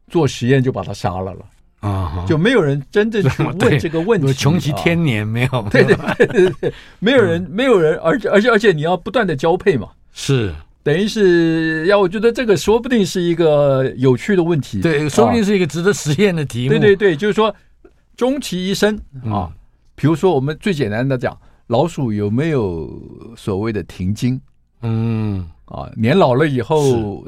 [0.08, 1.44] 做实验就把它杀了了。
[1.80, 4.32] 啊，就没有人真正去问这个问题。
[4.32, 16.70] 穷其天年 没有，对对对对对，没有人没有人，而且而且而且你要不断的交配嘛，是等于是要我觉得这个说不定是一个有趣的问题，对，说不定是一个值得实验的题目。
[16.70, 17.54] 对对对，就是说
[18.16, 19.50] 终其一生啊，
[19.94, 22.90] 比如说我们最简单的讲，老鼠有没有
[23.36, 24.40] 所谓的停经？
[24.82, 27.24] 嗯啊，年老了以后，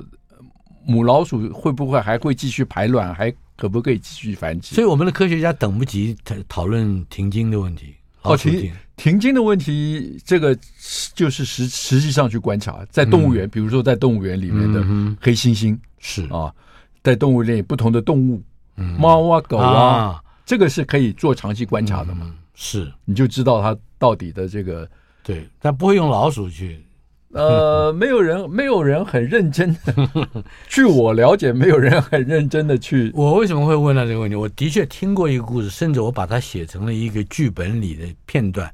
[0.86, 3.14] 母老鼠会不会还会继续排卵？
[3.14, 4.74] 还可不可以继续繁殖？
[4.74, 10.56] 所以我们的科学家等不及讨讨论停经的问题，哦，停停经的问题，这个
[11.14, 14.82] 就是实实际上去观察，在动物园，嗯、比如说在动物园里面的
[15.20, 16.52] 黑猩猩是啊，
[17.02, 18.42] 在动物园里不同的动物，
[18.76, 22.34] 嗯猫啊狗啊，啊这个是可以做长期观察的嘛？
[22.54, 24.88] 是，你就知道它到底的这个
[25.22, 26.82] 对，但不会用老鼠去。
[27.32, 30.44] 呃，没有人，没有人很认真的。
[30.68, 33.10] 据我了解，没有人很认真的去。
[33.14, 34.36] 我为什么会问到这个问题？
[34.36, 38.70] 我的确听过一个故事，甚至我把它写成了一个剧本里的片段。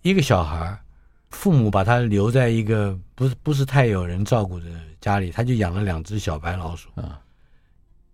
[0.00, 0.80] 一个小孩，
[1.28, 4.64] 父母把他留在一个不是不是太有人照顾的
[4.98, 7.20] 家里，他就养了两只小白老鼠啊。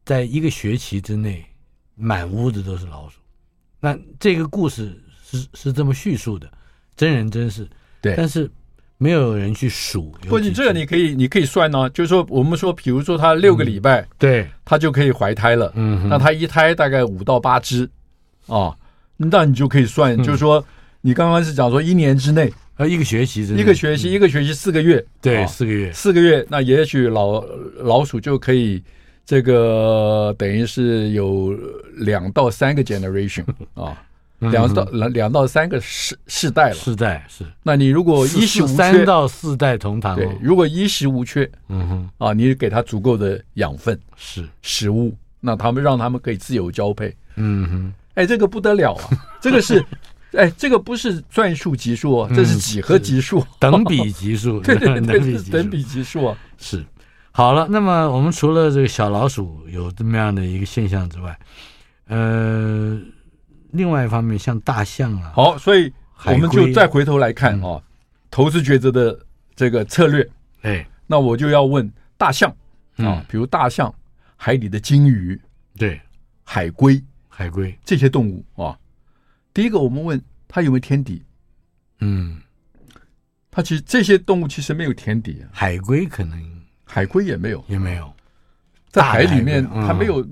[0.05, 1.45] 在一个学期之内，
[1.95, 3.21] 满屋子都是老鼠。
[3.79, 6.51] 那这个故事是是这么叙述的，
[6.97, 7.69] 真人真事。
[8.03, 8.51] 对，但是。
[9.05, 11.89] 没有人去数，不，你这个你可以，你可以算呢、啊。
[11.91, 15.71] 就是说，我们说，比如说他六个礼拜，嗯、对，他就可以怀胎了。
[15.75, 17.87] 嗯，那他一胎大概五到八只，
[18.47, 18.75] 啊，
[19.19, 20.65] 那你就可以算，嗯、就是说，
[21.03, 27.45] 你刚刚是讲说一年之内，呃，一个学期，一个学期，一个学期四个月，对，啊、四个月，四个月，那也许老
[27.81, 28.83] 老鼠就可以，
[29.27, 31.55] 这个等于是有
[31.99, 33.93] 两到三个 generation 啊。
[34.51, 37.45] 两到两两到三个世世代了，世代是。
[37.63, 40.17] 那你如果衣食无缺，三到四代同堂。
[40.17, 49.11] 对，如果衣食无缺，嗯哼，啊，你给他足够的养分是食物，那他们让他们可以自由交配，嗯哼，哎，这个不得了啊！
[49.41, 49.85] 这个是，
[50.33, 56.39] 哎，这个不是算术级数哦，这是几何级数，等比级数， 对 对对，等比级数啊。
[56.59, 56.85] 是。
[57.33, 61.39] 好了，那么我们除了这个小老鼠有这么样的一个现象之外，
[62.09, 62.99] 呃。
[63.75, 65.93] 另外一方面，像大象啊，好，所以
[66.27, 67.83] 我们就再回头来看啊，
[68.31, 69.19] 投资抉择的
[69.57, 70.27] 这个策略。
[70.63, 72.49] 哎，那我就要问大象
[72.99, 73.93] 啊，比如大象、
[74.37, 75.39] 海里的鲸鱼，
[75.77, 76.01] 对，
[76.45, 77.77] 海龟、海龟。
[77.85, 78.79] 这些动物啊，
[79.53, 81.21] 第一个我们问它有没有天敌？
[81.99, 82.41] 嗯，
[83.51, 86.41] 它其实这些动物其实没有天敌，海龟可能，
[86.85, 88.15] 海龟也没有，也没有，
[88.89, 90.25] 在海里面它没有，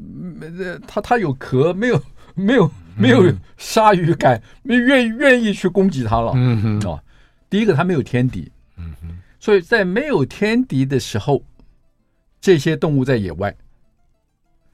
[0.86, 2.00] 它它有壳，没有
[2.36, 2.70] 没有。
[2.96, 6.32] 没有鲨鱼敢没愿愿意去攻击它了。
[6.34, 7.02] 嗯哼，哦，
[7.48, 8.50] 第一个它没有天敌。
[8.76, 11.42] 嗯哼，所以在没有天敌的时候，
[12.40, 13.54] 这些动物在野外，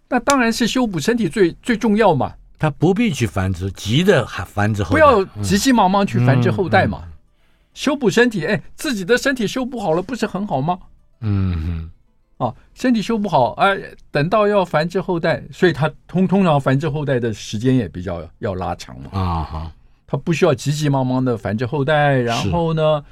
[0.09, 2.35] 那当然是修补身体最最重要嘛。
[2.59, 7.04] 它不必去繁殖，急的还繁殖后代，不要急急忙忙去繁殖后代嘛。
[7.72, 10.76] 修补身体，哎，自己的身体修补好了，不是很好吗？
[11.20, 11.90] 嗯哼。
[12.38, 13.77] 啊，身体修不好，哎，
[14.11, 19.11] 等到要繁殖后代，所以它通通常繁殖后代的时间也比较要拉长嘛。
[19.12, 19.72] 啊哈，
[20.07, 23.05] 它不需要急急忙忙的繁殖后代，然后呢，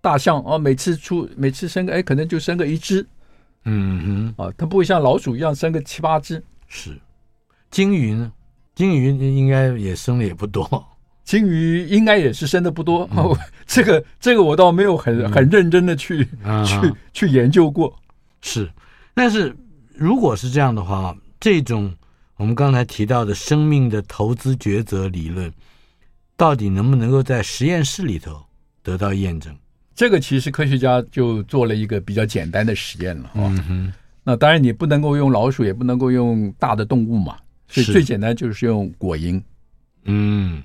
[0.00, 3.06] 大象啊，每次出每次生个，哎，可能就生个一只。
[3.64, 6.42] 嗯哼，啊，它不会像老鼠一样生个七八只。
[6.66, 6.98] 是，
[7.70, 8.32] 鲸鱼呢？
[8.74, 10.68] 鲸鱼应该也生的也不多。
[11.24, 13.08] 鲸鱼应该也是生的不多。
[13.16, 16.24] 哦， 这个这个我倒没有很很认真的去
[16.64, 17.96] 去去研究过。
[18.46, 18.70] 是，
[19.12, 19.54] 但是
[19.92, 21.92] 如果是这样的话，这种
[22.36, 25.52] 我们刚才提到的生命的投资抉择理论，
[26.36, 28.40] 到底能不能够在实验室里头
[28.84, 29.52] 得到验证？
[29.96, 33.30] 这个其实科学家就做了一个比较简单的实验了。
[33.34, 39.42] 嗯，那当然你不能够用老鼠，也不能够用大的动物嘛，所以最简单就是用果蝇。
[40.04, 40.62] 嗯，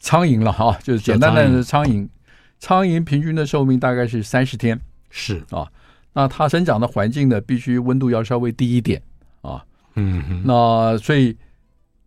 [0.00, 2.08] 苍蝇了哈，就是简单的苍蝇。
[2.58, 4.80] 苍蝇平均的寿命大概是三十天。
[5.10, 5.70] 是啊。
[6.12, 9.00] 那它生长的环境呢，必须温度要稍微低一点
[9.42, 9.64] 啊。
[9.94, 11.36] 嗯，那所以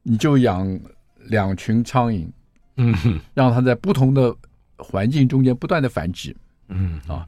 [0.03, 0.79] 你就养
[1.29, 2.27] 两群苍蝇，
[2.75, 2.93] 嗯，
[3.33, 4.35] 让它在不同的
[4.77, 6.35] 环境中间不断的繁殖。
[6.67, 7.25] 嗯啊，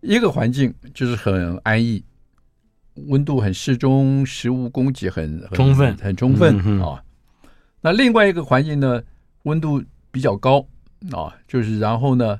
[0.00, 2.04] 一个环境就是很安逸，
[3.06, 7.02] 温度很适中，食物供给很充分，很充分啊。
[7.80, 9.02] 那另外一个环境呢，
[9.42, 10.64] 温度比较高
[11.10, 12.38] 啊，就是然后呢，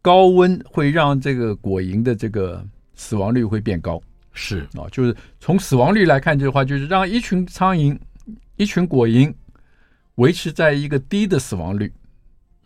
[0.00, 2.64] 高温会让这个果蝇的这个。
[2.98, 7.96] 死亡率会变高，是啊，就是从死亡率来看，这句话就是让一群苍蝇、
[8.56, 9.32] 一群果蝇
[10.16, 11.92] 维持在一个低的死亡率，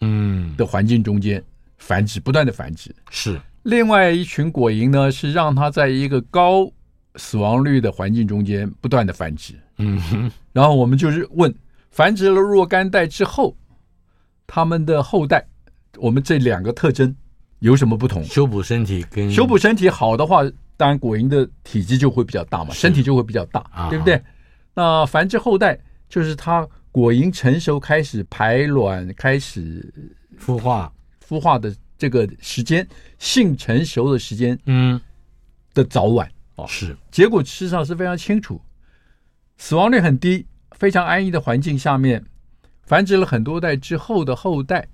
[0.01, 1.40] 嗯的环境中间
[1.77, 2.92] 繁殖，不断的繁殖。
[3.11, 6.68] 是另外一群果蝇呢，是让它在一个高
[7.16, 9.55] 死亡率的环境中间不断的繁殖。
[9.77, 11.55] 嗯哼，然后我们就是问，
[11.90, 13.55] 繁殖了若干代之后，
[14.47, 15.47] 他们的后代，
[15.99, 17.14] 我们这两个特征。
[17.62, 18.22] 有什么不同？
[18.25, 20.42] 修补身体跟修补身体好的话，
[20.77, 24.20] 当然果蝇的体积就会比较大嘛，身体就会比较大，对不对？
[24.75, 29.94] 那繁殖后代就是它果蝇成熟开始排卵、开始
[30.40, 30.92] 孵化、
[31.27, 32.87] 孵化的这个时间，
[33.18, 35.01] 性成熟的时间，嗯，
[35.72, 36.29] 的早晚。
[36.57, 36.96] 哦，是。
[37.12, 38.61] 结果事实上是非常清楚，
[39.57, 42.25] 死亡率很低，非常安逸的环境下面，
[42.83, 44.88] 繁殖了很多代之后的后代，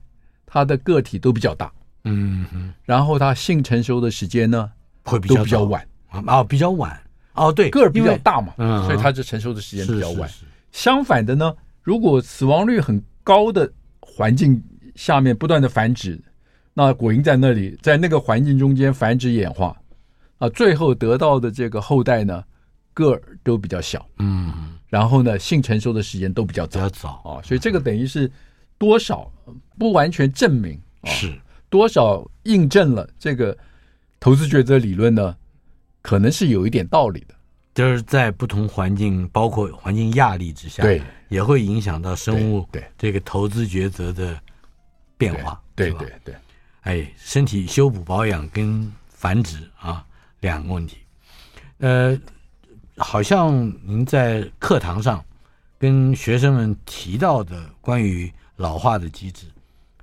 [0.45, 1.73] 它的个体都比较大，
[2.09, 4.71] 嗯嗯，然后它性成熟的时间呢
[5.05, 5.89] 会比较都比较晚，
[6.27, 7.01] 哦，比较晚，
[7.35, 10.29] 哦，对，个儿比较大嘛，嗯，所以它就成熟的时间比较晚。
[10.29, 10.47] 是是是。
[10.73, 14.63] 相反的呢，如果死亡率很高的环境
[14.95, 16.21] 下面不断的繁殖，
[16.75, 19.77] 那果蝇在那里，在那个环境中间繁殖演化，
[20.39, 22.45] 啊，最后得到的这个后代呢，
[22.95, 24.53] 个儿都比较小，嗯，
[24.89, 27.09] 然后呢，性成熟的时间都比较早，比较早。
[27.25, 28.31] 啊，所以这个等于是
[28.77, 29.31] 多少
[29.79, 31.33] 不完全证明，啊、是
[31.71, 33.57] 多少印证了这个
[34.21, 35.37] 投资抉择理论呢，
[36.03, 37.35] 可能是有一点道理的。
[37.75, 44.37] 就是在不同环境，包括环境压力之下，对，也会影响到生物对这个投资抉择的
[45.17, 46.35] 变化，对对对对。
[46.81, 50.05] 哎，身体修补保养跟繁殖啊
[50.41, 50.97] 两个问题，
[51.79, 52.19] 呃，
[52.97, 55.25] 好像您在课堂上
[55.79, 59.47] 跟学生们提到的关于老化的机制，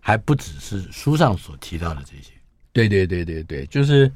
[0.08, 2.32] 还不只是书上所提到的这些。
[2.72, 4.12] 对对对对对，就是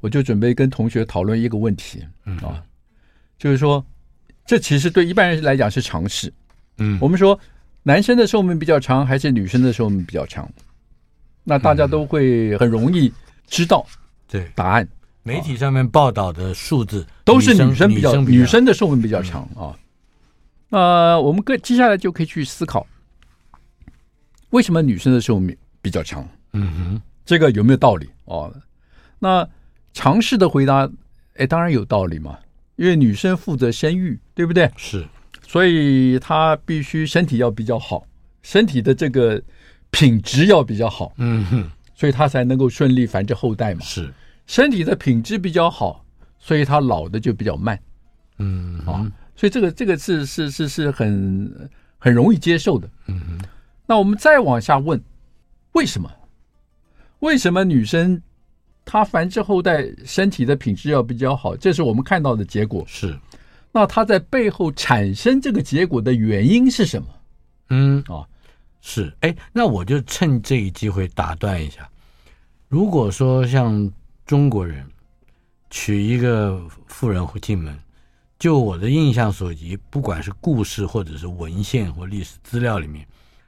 [0.00, 2.64] 我就准备跟同学讨论一个问题，嗯啊。
[3.36, 3.84] 就是说，
[4.46, 6.32] 这其实对一般人来讲是常识。
[6.78, 7.38] 嗯，我们说
[7.82, 10.50] 男生的寿命比较长还是女生的寿命比较长？
[11.42, 13.12] 那大家都会很容易
[13.46, 13.86] 知道
[14.26, 14.88] 对答案。
[15.24, 19.76] 媒体上面报道的数字都是女生比较女生，的寿命比较长啊。
[20.70, 22.86] 那我们跟接下来就可以去思考，
[24.54, 26.26] 为什么女生的寿命比较长？
[26.52, 28.08] 嗯哼，这个有没有道理？
[28.26, 28.54] 哦，
[29.18, 29.46] 那
[29.92, 30.88] 尝试的回答，
[31.34, 32.38] 哎，当然有道理嘛。
[32.76, 34.70] 因为女生负责生育，对不对？
[34.76, 35.04] 是，
[35.42, 38.06] 所以她必须身体要比较好，
[38.42, 39.42] 身体的这个
[39.90, 43.80] 品质要比较好，嗯哼，所以她才能够顺利繁殖后代嘛。
[43.80, 44.08] 是，
[44.46, 46.04] 身体的品质比较好，
[46.38, 47.76] 所以她老的就比较慢，
[48.38, 52.88] 嗯啊，所以这个这个是是是是很很容易接受的。
[53.06, 53.38] 嗯哼，
[53.86, 55.02] 那我们再往下问，
[55.72, 56.10] 为什么？
[57.20, 58.22] 为什么女生？
[58.86, 62.84] 她繁殖后代身体的品质要比较好，这是我们看到的结果。
[62.86, 63.18] 是，
[63.72, 67.08] 那她在背后产生这个结果的原因是什么？
[67.70, 68.28] 嗯啊、哦，
[68.82, 69.10] 是。
[69.20, 71.88] 哎，那我就趁这一机会打断一下。
[72.68, 73.90] 如果说像
[74.26, 74.86] 中国人
[75.70, 77.74] 娶一个富人进门，
[78.38, 83.06] 就我的印象所及，不管是故事或者是文献或历史资料里面，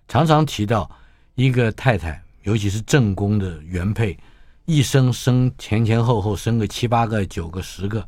[0.09, 0.91] 常常提到
[1.35, 4.17] 一个太太，尤其是正宫的原配。
[4.65, 8.05] 一生生前前后后生个七八个、九个、十个，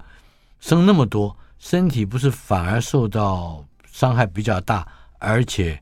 [0.59, 4.85] 生那么多，身体不是反而受到伤害比较大，
[5.19, 5.81] 而且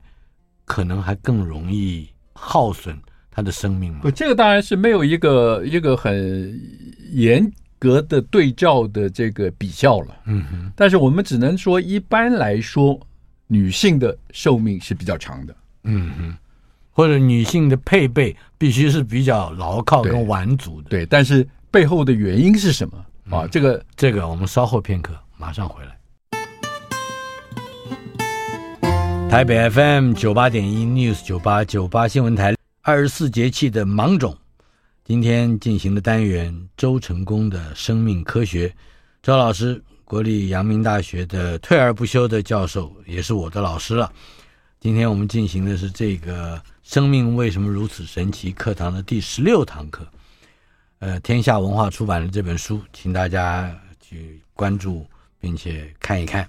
[0.66, 2.94] 可能还更容易耗损
[3.30, 4.00] 他的生命吗？
[4.02, 6.60] 不，这个当然是没有一个一个很
[7.12, 10.14] 严格的对照的这个比较了。
[10.26, 13.00] 嗯哼，但是我们只能说，一般来说，
[13.46, 15.56] 女性的寿命是比较长的。
[15.86, 16.36] 嗯哼。
[16.92, 22.96] 或者女性的配备必须是比较牢靠跟完足的，对，但是背后的原因是什么
[23.28, 23.44] 啊？
[23.44, 25.94] 嗯、这个这个我们稍后片刻马上回来。
[29.28, 34.34] 台北 FM 九八点一 News 九八九八新闻台二十四节气的芒种，
[35.04, 38.72] 今天进行的单元周成功的生命科学，
[39.22, 44.10] 周老师国立阳明大学的退而不休的教授，也是我的老师了。
[44.86, 46.62] 今天我们进行的是这个。
[46.84, 48.52] 生命为什么如此神奇？
[48.52, 50.06] 课堂的第十六堂课，
[51.00, 55.04] 呃，天下文化出版的这本书，请大家去关注
[55.40, 56.48] 并且看一看。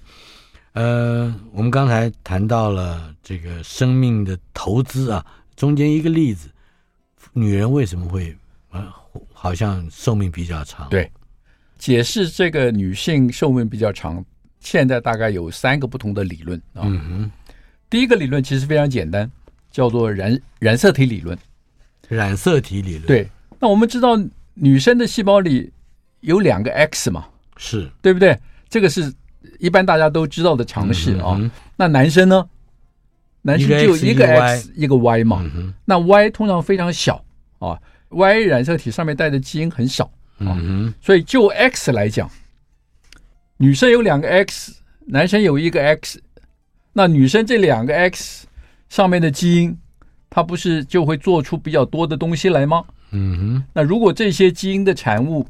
[0.74, 6.48] 呃，我们刚才谈到了这个生命的投资啊，中间一个例子，
[7.34, 8.38] 女人为什么会
[8.70, 8.88] 呃
[9.34, 10.88] 好像寿命比较长？
[10.90, 11.12] 对，
[11.80, 14.24] 解释这个女性寿命比较长，
[14.60, 16.84] 现在大概有三个不同的理论啊。
[16.86, 17.32] 嗯哼，
[17.90, 19.30] 第一个理论其实非常简单。
[19.70, 21.38] 叫做染染色体理论，
[22.08, 23.06] 染色体理论。
[23.06, 24.18] 对，那我们知道
[24.56, 25.72] 女生的细胞里
[26.22, 28.36] 有两个 X 嘛，是对不对？
[28.70, 29.14] 这个是
[29.60, 31.40] 一般大家都知道的常识啊、
[31.76, 32.50] 那男生呢？
[33.44, 35.44] 男生就一个 X 一个 Y 嘛。
[35.54, 37.24] 嗯、那 Y 通常非常小
[37.60, 40.06] 啊，Y 染色体上面带的基因很少
[40.40, 42.28] 啊、嗯，所以就 X 来讲，
[43.58, 44.74] 女生有两个 X，
[45.06, 46.20] 男生有一个 X，
[46.98, 48.48] 那女生这两个 X。
[48.90, 49.78] 上面的基因，
[50.30, 52.86] 它不是就会做出比较多的东西来吗？
[53.12, 53.64] 嗯哼。
[53.74, 55.46] 那如果这些基因的产物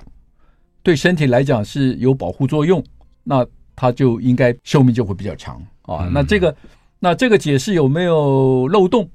[0.82, 2.84] 对身体来讲是有保护作用，
[3.24, 3.46] 那
[3.76, 6.08] 它就应该寿命就会比较长啊。
[6.08, 6.56] 嗯、那这个，
[6.98, 9.08] 那这个解释有没有漏洞？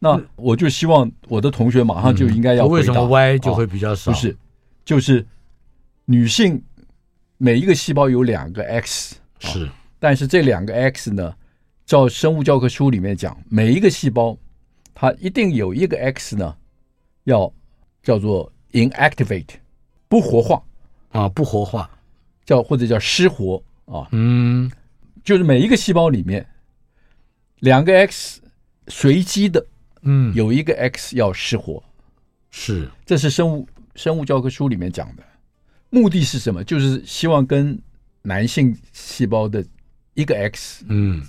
[0.00, 2.72] 那我就希望我的同学马上就应该要回答。
[2.72, 4.10] 嗯、为什么 Y 就会比较少？
[4.10, 4.36] 啊、不是，
[4.84, 5.24] 就是
[6.06, 6.60] 女性
[7.38, 9.70] 每一个细胞有两个 X，是，
[10.06, 11.34] 但是这两个 X 呢？
[11.84, 14.38] 照生物教科书里面讲，每一个细胞
[14.94, 16.56] 它一定有一个 X 呢，
[17.24, 17.52] 要
[18.04, 19.56] 叫做 inactivate，
[20.06, 20.62] 不活化
[21.08, 21.90] 啊，不活化，
[22.44, 24.06] 叫或者叫失活啊。
[24.12, 24.70] 嗯，
[25.24, 26.46] 就是每一个细胞里面
[27.58, 28.40] 两个 X
[28.86, 29.66] 随机的，
[30.02, 31.82] 嗯，有一个 X 要失活，
[32.52, 35.24] 是，这是生物生物教科书里面讲的。
[35.90, 36.62] 目的是什么？
[36.62, 37.76] 就是希望跟
[38.22, 39.66] 男性细胞的
[40.16, 41.22] 一个 X，嗯，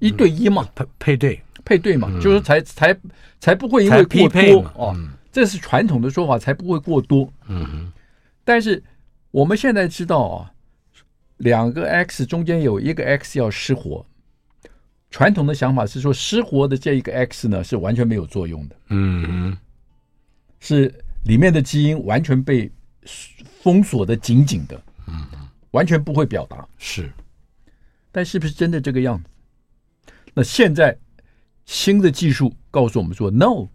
[0.00, 1.40] 一对一嘛，配配对。
[1.64, 2.94] 配对嘛，嗯、就是才才
[3.40, 7.32] 才不会因为过多哦、嗯，这是传统的说法，才不会过多。
[7.46, 7.92] 嗯哼，
[8.44, 8.82] 但是
[9.30, 10.52] 我们现在知道啊，
[11.38, 14.04] 两个 X 中间有一个 X 要失活，
[15.10, 19.58] 传统的想法是说失活的这一个 X 呢是完全没有作用的，嗯哼，
[20.60, 20.94] 是
[21.24, 22.70] 里面的基因完全被。
[23.60, 25.26] 封锁的紧紧的，嗯，
[25.70, 26.66] 完全不会表达。
[26.78, 27.10] 是，
[28.14, 29.28] 但是不是真的这个样子？
[30.34, 30.96] 那现在
[31.64, 33.66] 新的技术告诉我们说，no，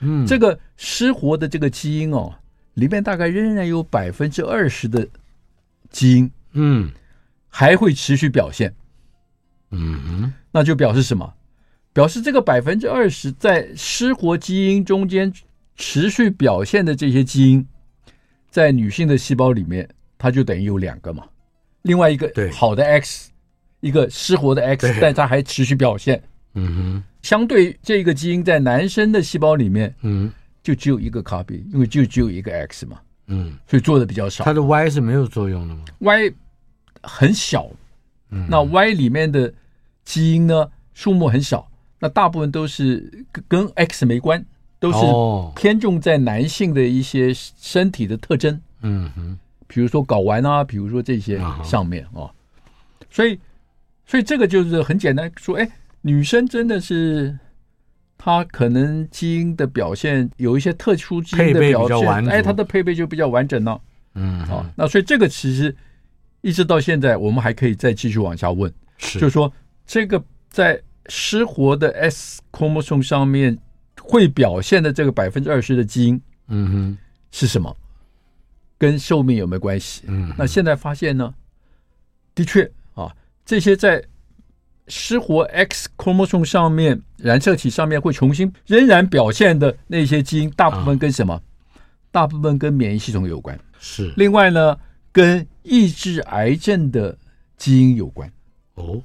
[0.00, 2.34] 嗯，这个失活的这个基因哦，
[2.74, 5.08] 里面大概仍然有百分之二十的
[5.88, 6.92] 基因，嗯，
[7.48, 8.74] 还会持续表现。
[9.70, 11.32] 嗯哼，那就表示什么？
[11.94, 15.32] 表示这个百分之二十在失活基因中间
[15.76, 17.66] 持续表现的这些基因。
[18.50, 21.24] 在女性的细胞里面，它就等于有两个嘛，
[21.80, 23.31] 另外一个好的 X，
[23.82, 26.22] 一个失活的 X，但它还持续表现。
[26.54, 34.42] 嗯哼，相对这个基因在男生的细胞里面，嗯，就只有一个 copy，因为就只有一个 X 嘛，嗯，所以做的比较少。
[34.44, 36.32] 它的 Y 是没有作用的吗？Y
[37.02, 37.68] 很小，
[38.30, 39.52] 嗯，那 Y 里面的
[40.04, 44.42] 基因呢，数目很少，那大部分都是跟 X 没关。
[44.82, 44.98] 都是
[45.54, 52.26] 偏重在男性的一些身体的特征，嗯哼，比如说睾丸啊，比如说这些上面啊，
[53.08, 53.38] 所以，
[54.12, 55.66] 所以这个就是很简单说，哎，
[56.02, 57.38] 女生真的是
[58.18, 63.80] 她可能基因的表现有一些特殊基因的表现，哎，她的配备就比较完整了，
[64.12, 65.74] 嗯，啊，那所以这个其实
[66.42, 69.50] 一直到现在，我们还可以再继续往下问，是，就是说
[69.86, 73.58] 这个在失活的 S chromosome 上面。
[74.04, 76.98] 会表现的这个百分之二十的基因，嗯哼，
[77.30, 77.76] 是什么？
[78.76, 80.02] 跟寿命有没有关系？
[80.06, 81.32] 嗯，那现在发现呢，
[82.34, 82.81] 的确啊，
[83.44, 84.02] 这些在
[84.88, 91.40] 失活 X chromosome 上面染色体上面会重新仍然表现的那些基因，大部分跟什么？
[92.10, 93.58] 大部分跟免疫系统有关。
[93.78, 94.12] 是。
[94.16, 94.78] 另外呢，
[95.10, 97.16] 跟抑制癌症的
[97.56, 98.30] 基因有关。
[98.74, 99.02] 哦，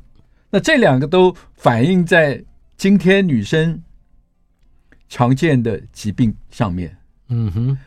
[0.50, 2.44] 那这两个都反映在
[2.76, 3.82] 今天女生。
[5.10, 6.94] 常见的疾病上面，
[7.30, 7.78] 嗯哼，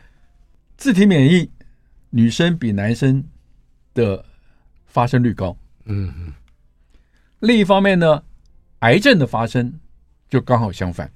[0.75, 1.47] 自体免疫，
[2.09, 3.23] 女生比男生
[3.93, 4.25] 的
[4.87, 6.33] 发生率高，嗯哼。
[7.41, 8.23] 另一方面呢，
[8.79, 9.71] 癌症的发生
[10.29, 11.11] 就刚好相反，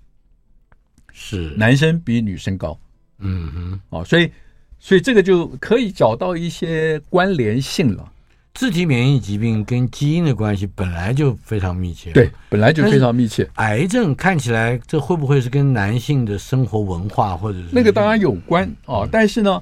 [1.13, 2.77] 是男生比女生高，
[3.19, 3.79] 嗯哼。
[3.89, 4.29] 哦，所以，
[4.77, 8.11] 所以这个就可以找到一些关联性了。
[8.53, 13.45] 自体免疫疾病跟基因的关系本来就非常密切，对，本来就非常密切。
[13.55, 19.09] 癌症看起来，这会不会是跟男性的生活文化或者是那个当然有关啊、哦？
[19.11, 19.61] 但是呢，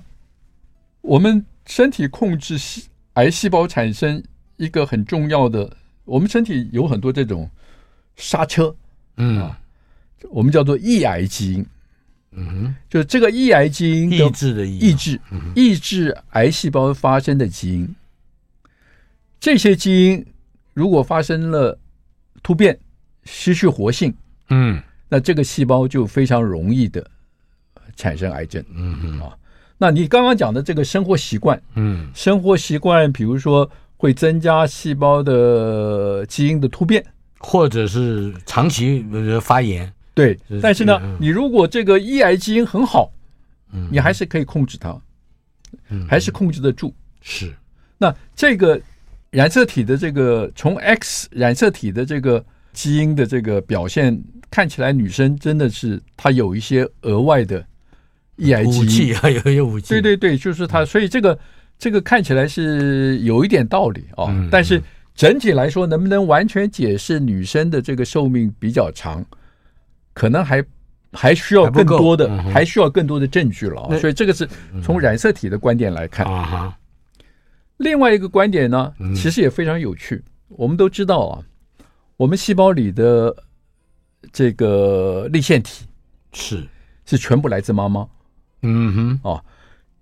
[1.01, 4.24] 我们身体控制细癌细胞产生
[4.57, 7.49] 一个很重要的，我们身体有很多这种
[8.15, 8.75] 刹车，
[9.17, 9.41] 嗯。
[9.41, 9.59] 啊，
[10.29, 11.65] 我们叫做抑癌基因，
[12.31, 15.19] 嗯哼，就是这个抑癌基因抑制的抑，抑制
[15.53, 17.95] 抑制癌细胞发生的基因。
[19.37, 20.25] 这些基因
[20.73, 21.77] 如果发生了
[22.41, 22.79] 突变，
[23.25, 24.13] 失去活性，
[24.49, 27.05] 嗯，那这个细胞就非常容易的
[27.97, 29.37] 产生癌症，嗯嗯啊，
[29.77, 33.69] 那你刚刚讲的这个生活习惯，嗯，生活习惯，比如说
[34.03, 37.01] 会增加细胞的基因的突变，
[37.39, 39.05] 或者是长期
[39.41, 43.09] 发炎，对，但是呢，你如果这个抑癌基因很好，
[43.71, 45.01] 嗯，你还是可以控制它，
[45.87, 47.55] 嗯，还是控制得住，是，
[47.97, 48.77] 那这个。
[49.31, 57.65] 染色体的这个从 X 染色体的这个基因的这个表现看起来，女生真的是她有一些额外的
[58.35, 59.87] 抑癌基因，武器啊，有一些武器。
[59.87, 61.35] 对对对，就是她，所以这个
[61.78, 64.26] 这个看起来是有一点道理啊。
[64.51, 64.82] 但是
[65.15, 69.26] 整体来说，能不能完全解释女生的这个寿命比较长，
[70.13, 70.63] 可能还
[71.11, 73.97] 还需要更多的，还需要更多的证据了啊。
[73.97, 74.47] 所以这个是
[74.82, 76.78] 从染色体的观点来看啊。
[77.78, 80.15] 另外一个观点呢，其实也非常有趣。
[80.15, 81.43] 嗯、我们都知道啊，
[82.17, 83.36] 我们细胞里的
[84.32, 85.86] 这个立腺体
[86.32, 86.63] 是
[87.05, 88.07] 是全部来自妈妈。
[88.61, 89.43] 嗯哼，哦，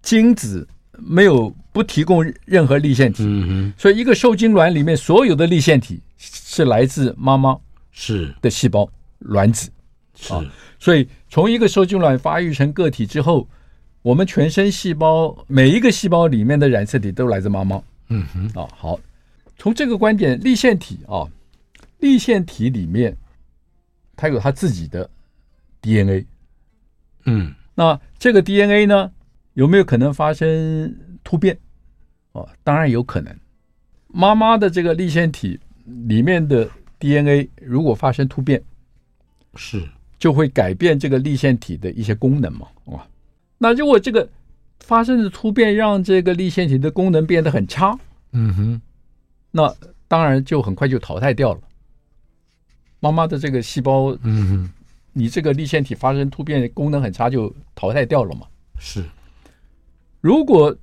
[0.01, 3.23] 精子没有不提供任何立腺体。
[3.25, 7.57] 嗯哼，所以一个受精卵里面所有的立腺体是来自妈妈。
[7.91, 9.69] 是的细胞卵子。
[10.15, 10.43] 是，啊，
[10.79, 13.47] 所以从一个受精卵发育成个体之后，
[14.01, 17.81] 我们全身细胞每一个细胞里面的染色体都来自妈妈。
[18.09, 18.99] 嗯哼，啊，好，
[19.57, 21.27] 从这个观点，立腺体啊，
[21.99, 23.15] 立腺体里面
[24.15, 25.09] 它有它自己的
[25.81, 26.25] DNA。
[27.25, 29.11] 嗯，那这个 DNA 呢，
[29.53, 30.95] 有没有可能发生
[31.31, 31.57] 突变？
[32.33, 33.33] 哦，当然有可能。
[34.07, 35.57] 妈妈的这个立线体
[36.09, 36.69] 里面的
[36.99, 38.61] DNA 如果发生突变，
[39.55, 39.87] 是。
[40.19, 43.07] 就会改变这个立线体的一些功能嘛，哇！
[43.57, 44.27] 那如果这个
[44.81, 47.97] 发生的突变让这个立线体的功能变得很差，
[48.33, 48.81] 嗯哼，
[49.51, 49.73] 那
[50.09, 51.61] 当然就很快就淘汰掉了。
[52.99, 54.69] 妈妈的这个细胞，嗯哼，
[55.13, 58.45] 你这个立线体发生突变，功能很差，就淘汰掉了嘛。
[58.77, 59.03] 是。
[60.19, 60.75] 如果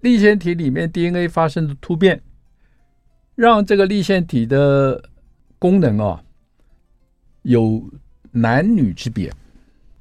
[0.00, 2.22] 粒线体里面 DNA 发生的突变，
[3.34, 5.02] 让这个立腺体的
[5.58, 6.22] 功能啊
[7.42, 7.82] 有。
[8.32, 9.32] 男女之别，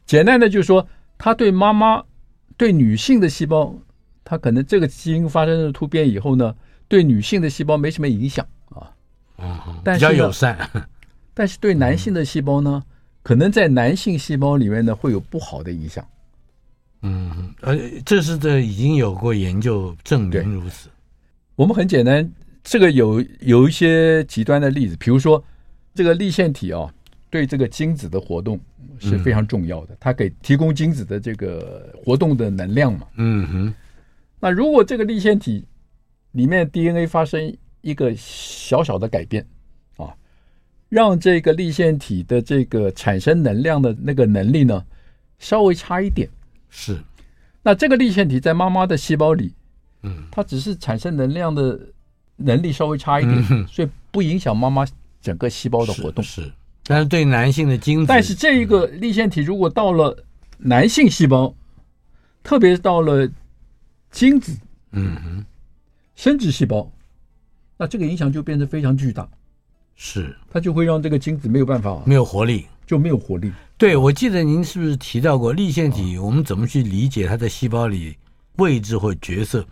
[0.06, 0.86] 简单的就是说，
[1.18, 2.04] 他对妈妈
[2.58, 3.74] 对女性的细胞，
[4.26, 6.54] 他可能这个基因发生了突变以后呢，
[6.90, 8.92] 对女性的细胞没什么影响啊，
[9.38, 10.70] 啊，比较友善。
[11.34, 12.84] 但是对男性的细胞呢，
[13.24, 16.06] 可能在男性细胞里面呢会有不好的影响。
[17.06, 20.90] 嗯，呃，这是这已经有过研究证明如此。
[21.56, 22.30] 我们很简单，
[22.64, 25.44] 这个有有一些极端的例子，比如说
[25.94, 26.92] 这个立腺体啊。
[27.32, 28.58] 对这个精子的活动
[28.98, 33.06] 是非常重要的，它给提供精子的这个活动的能量嘛。
[33.18, 33.74] 嗯哼。
[34.40, 35.66] 那如果这个立腺体
[36.32, 39.46] 里面 DNA 发生一个小小的改变
[39.98, 40.16] 啊，
[40.88, 44.86] 让这个立腺体的这个产生能量的那个能力呢
[45.38, 46.30] 稍微差一点，
[46.76, 47.00] 是。
[47.64, 49.54] 那这个粒线体在妈妈的细胞里，
[50.04, 51.80] 嗯，它只是产生能量的
[52.36, 54.86] 能力稍微差一点，所以不影响妈妈
[55.22, 56.22] 整个细胞的活动。
[56.24, 56.42] 是。
[56.42, 56.52] 是。
[56.88, 60.24] 但是对男性的精子，但是这一个粒线体如果到了
[60.60, 61.56] 男性细胞，
[62.44, 63.28] 特别是到了
[64.12, 64.56] 精子，
[64.92, 65.46] 嗯哼，
[66.16, 66.92] 生殖细胞，
[67.78, 69.28] 那这个影响就变得非常巨大，
[69.96, 70.36] 是。
[70.52, 73.52] 它就会让这个精子没有办法，没有活力，就没有活力。
[73.78, 76.18] 对，我记得您是不是提到过粒线体？
[76.18, 78.16] 我们怎么去理解它在细胞里
[78.58, 79.66] 位置或角色？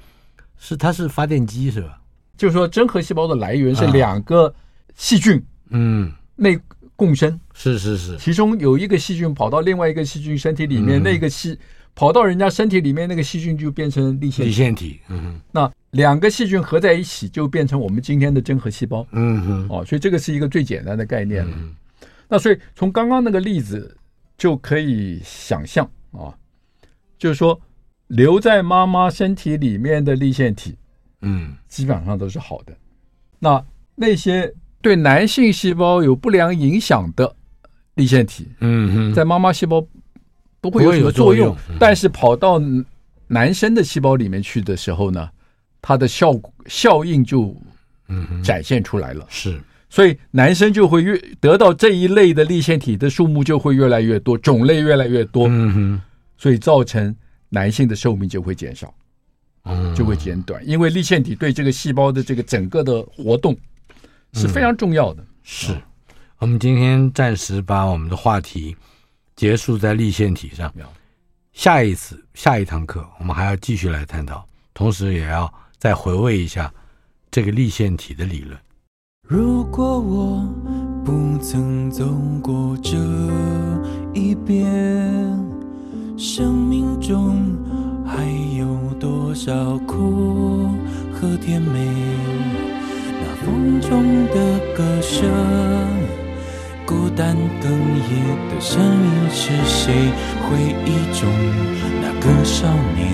[0.57, 1.99] 是它是发电机是吧？
[2.38, 4.53] 就是说，真核细胞的来源是两个
[4.95, 6.59] 细菌，嗯，内。
[6.95, 11.57] 共生是是是，其中有一个细菌跑到另外一个细菌身体里面，嗯、那个细
[11.95, 14.49] 跑到人家身体里面，那个细菌就变成粒线体。
[14.49, 19.05] 粒线体，嗯，那两个细菌合在一起，就变成我们今天的真核细胞。
[19.11, 21.51] 嗯哼，哦，所以这个是一个最简单的概念了。
[21.57, 21.76] 嗯、
[22.28, 23.97] 那所以从刚刚那个例子
[24.38, 26.34] 就可以想象啊，
[27.17, 27.59] 就是说
[28.07, 30.78] 留在妈妈身体里面的立腺体，
[31.21, 32.74] 嗯，基本上都是好的。
[33.39, 33.65] 那
[33.95, 34.53] 那些。
[34.84, 37.34] 对男性细胞有不良影响的
[37.93, 39.82] 立腺体，嗯哼，在妈妈细胞
[40.59, 42.61] 不会有什么作用，但是跑到
[43.28, 45.30] 男生的细胞里面去的时候呢，
[45.82, 47.55] 它的效果效应就
[48.09, 49.26] 嗯展现出来了。
[49.30, 49.57] 是，
[49.93, 55.47] 所以男生就会越得到这一类的立腺体的数目就会越来越多，种类越来越多。
[55.47, 56.01] 嗯哼，
[56.35, 57.15] 所以造成
[57.49, 58.91] 男性的寿命就会减少，
[59.95, 63.55] 就会减短，因为立腺体对这个细胞的这个整个的活动。
[64.33, 65.21] 是非常重要的。
[65.21, 65.77] 嗯、是，
[66.39, 68.75] 我们今天暂时把我们的话题
[69.35, 70.73] 结束在立腺体上。
[71.51, 76.73] 下一次下一堂课，我们还要继续来探讨，同时也要再回味一下
[77.29, 78.57] 这个立腺体的理论。
[79.26, 80.45] 如果我
[81.05, 82.05] 不曾走
[82.41, 82.97] 过这
[84.13, 84.69] 一边，
[86.17, 87.38] 生命中
[88.05, 88.26] 还
[88.57, 90.67] 有多少苦
[91.13, 91.88] 和甜美？
[93.21, 95.26] 那风中的歌声，
[96.86, 100.11] 孤单哽咽的声音是谁？
[100.49, 101.32] 回忆中
[102.01, 103.13] 那个少年，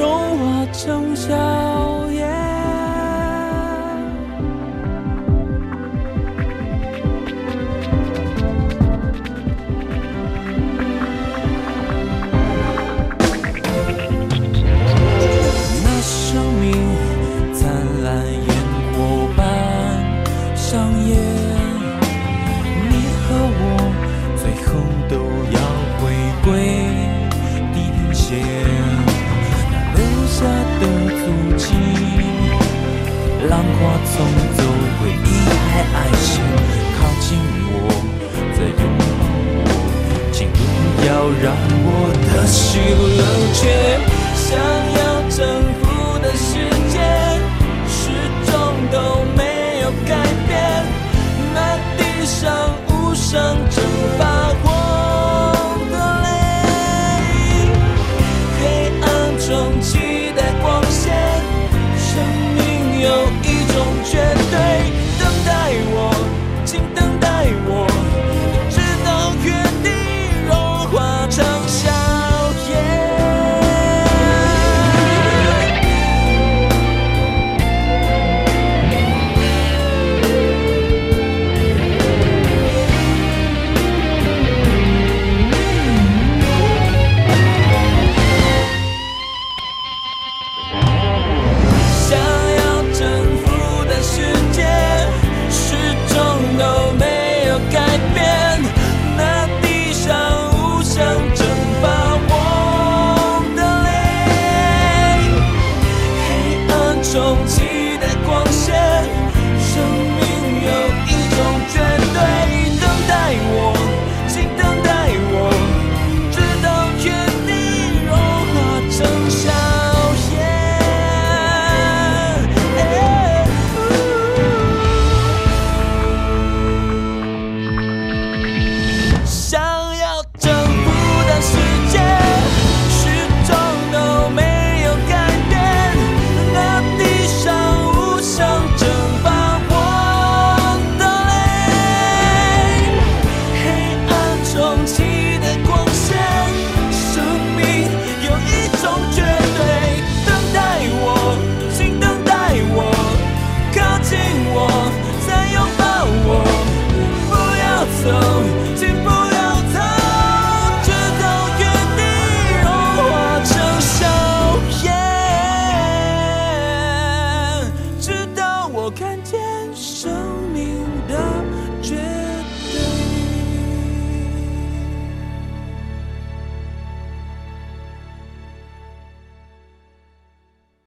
[0.00, 1.79] 融化成笑。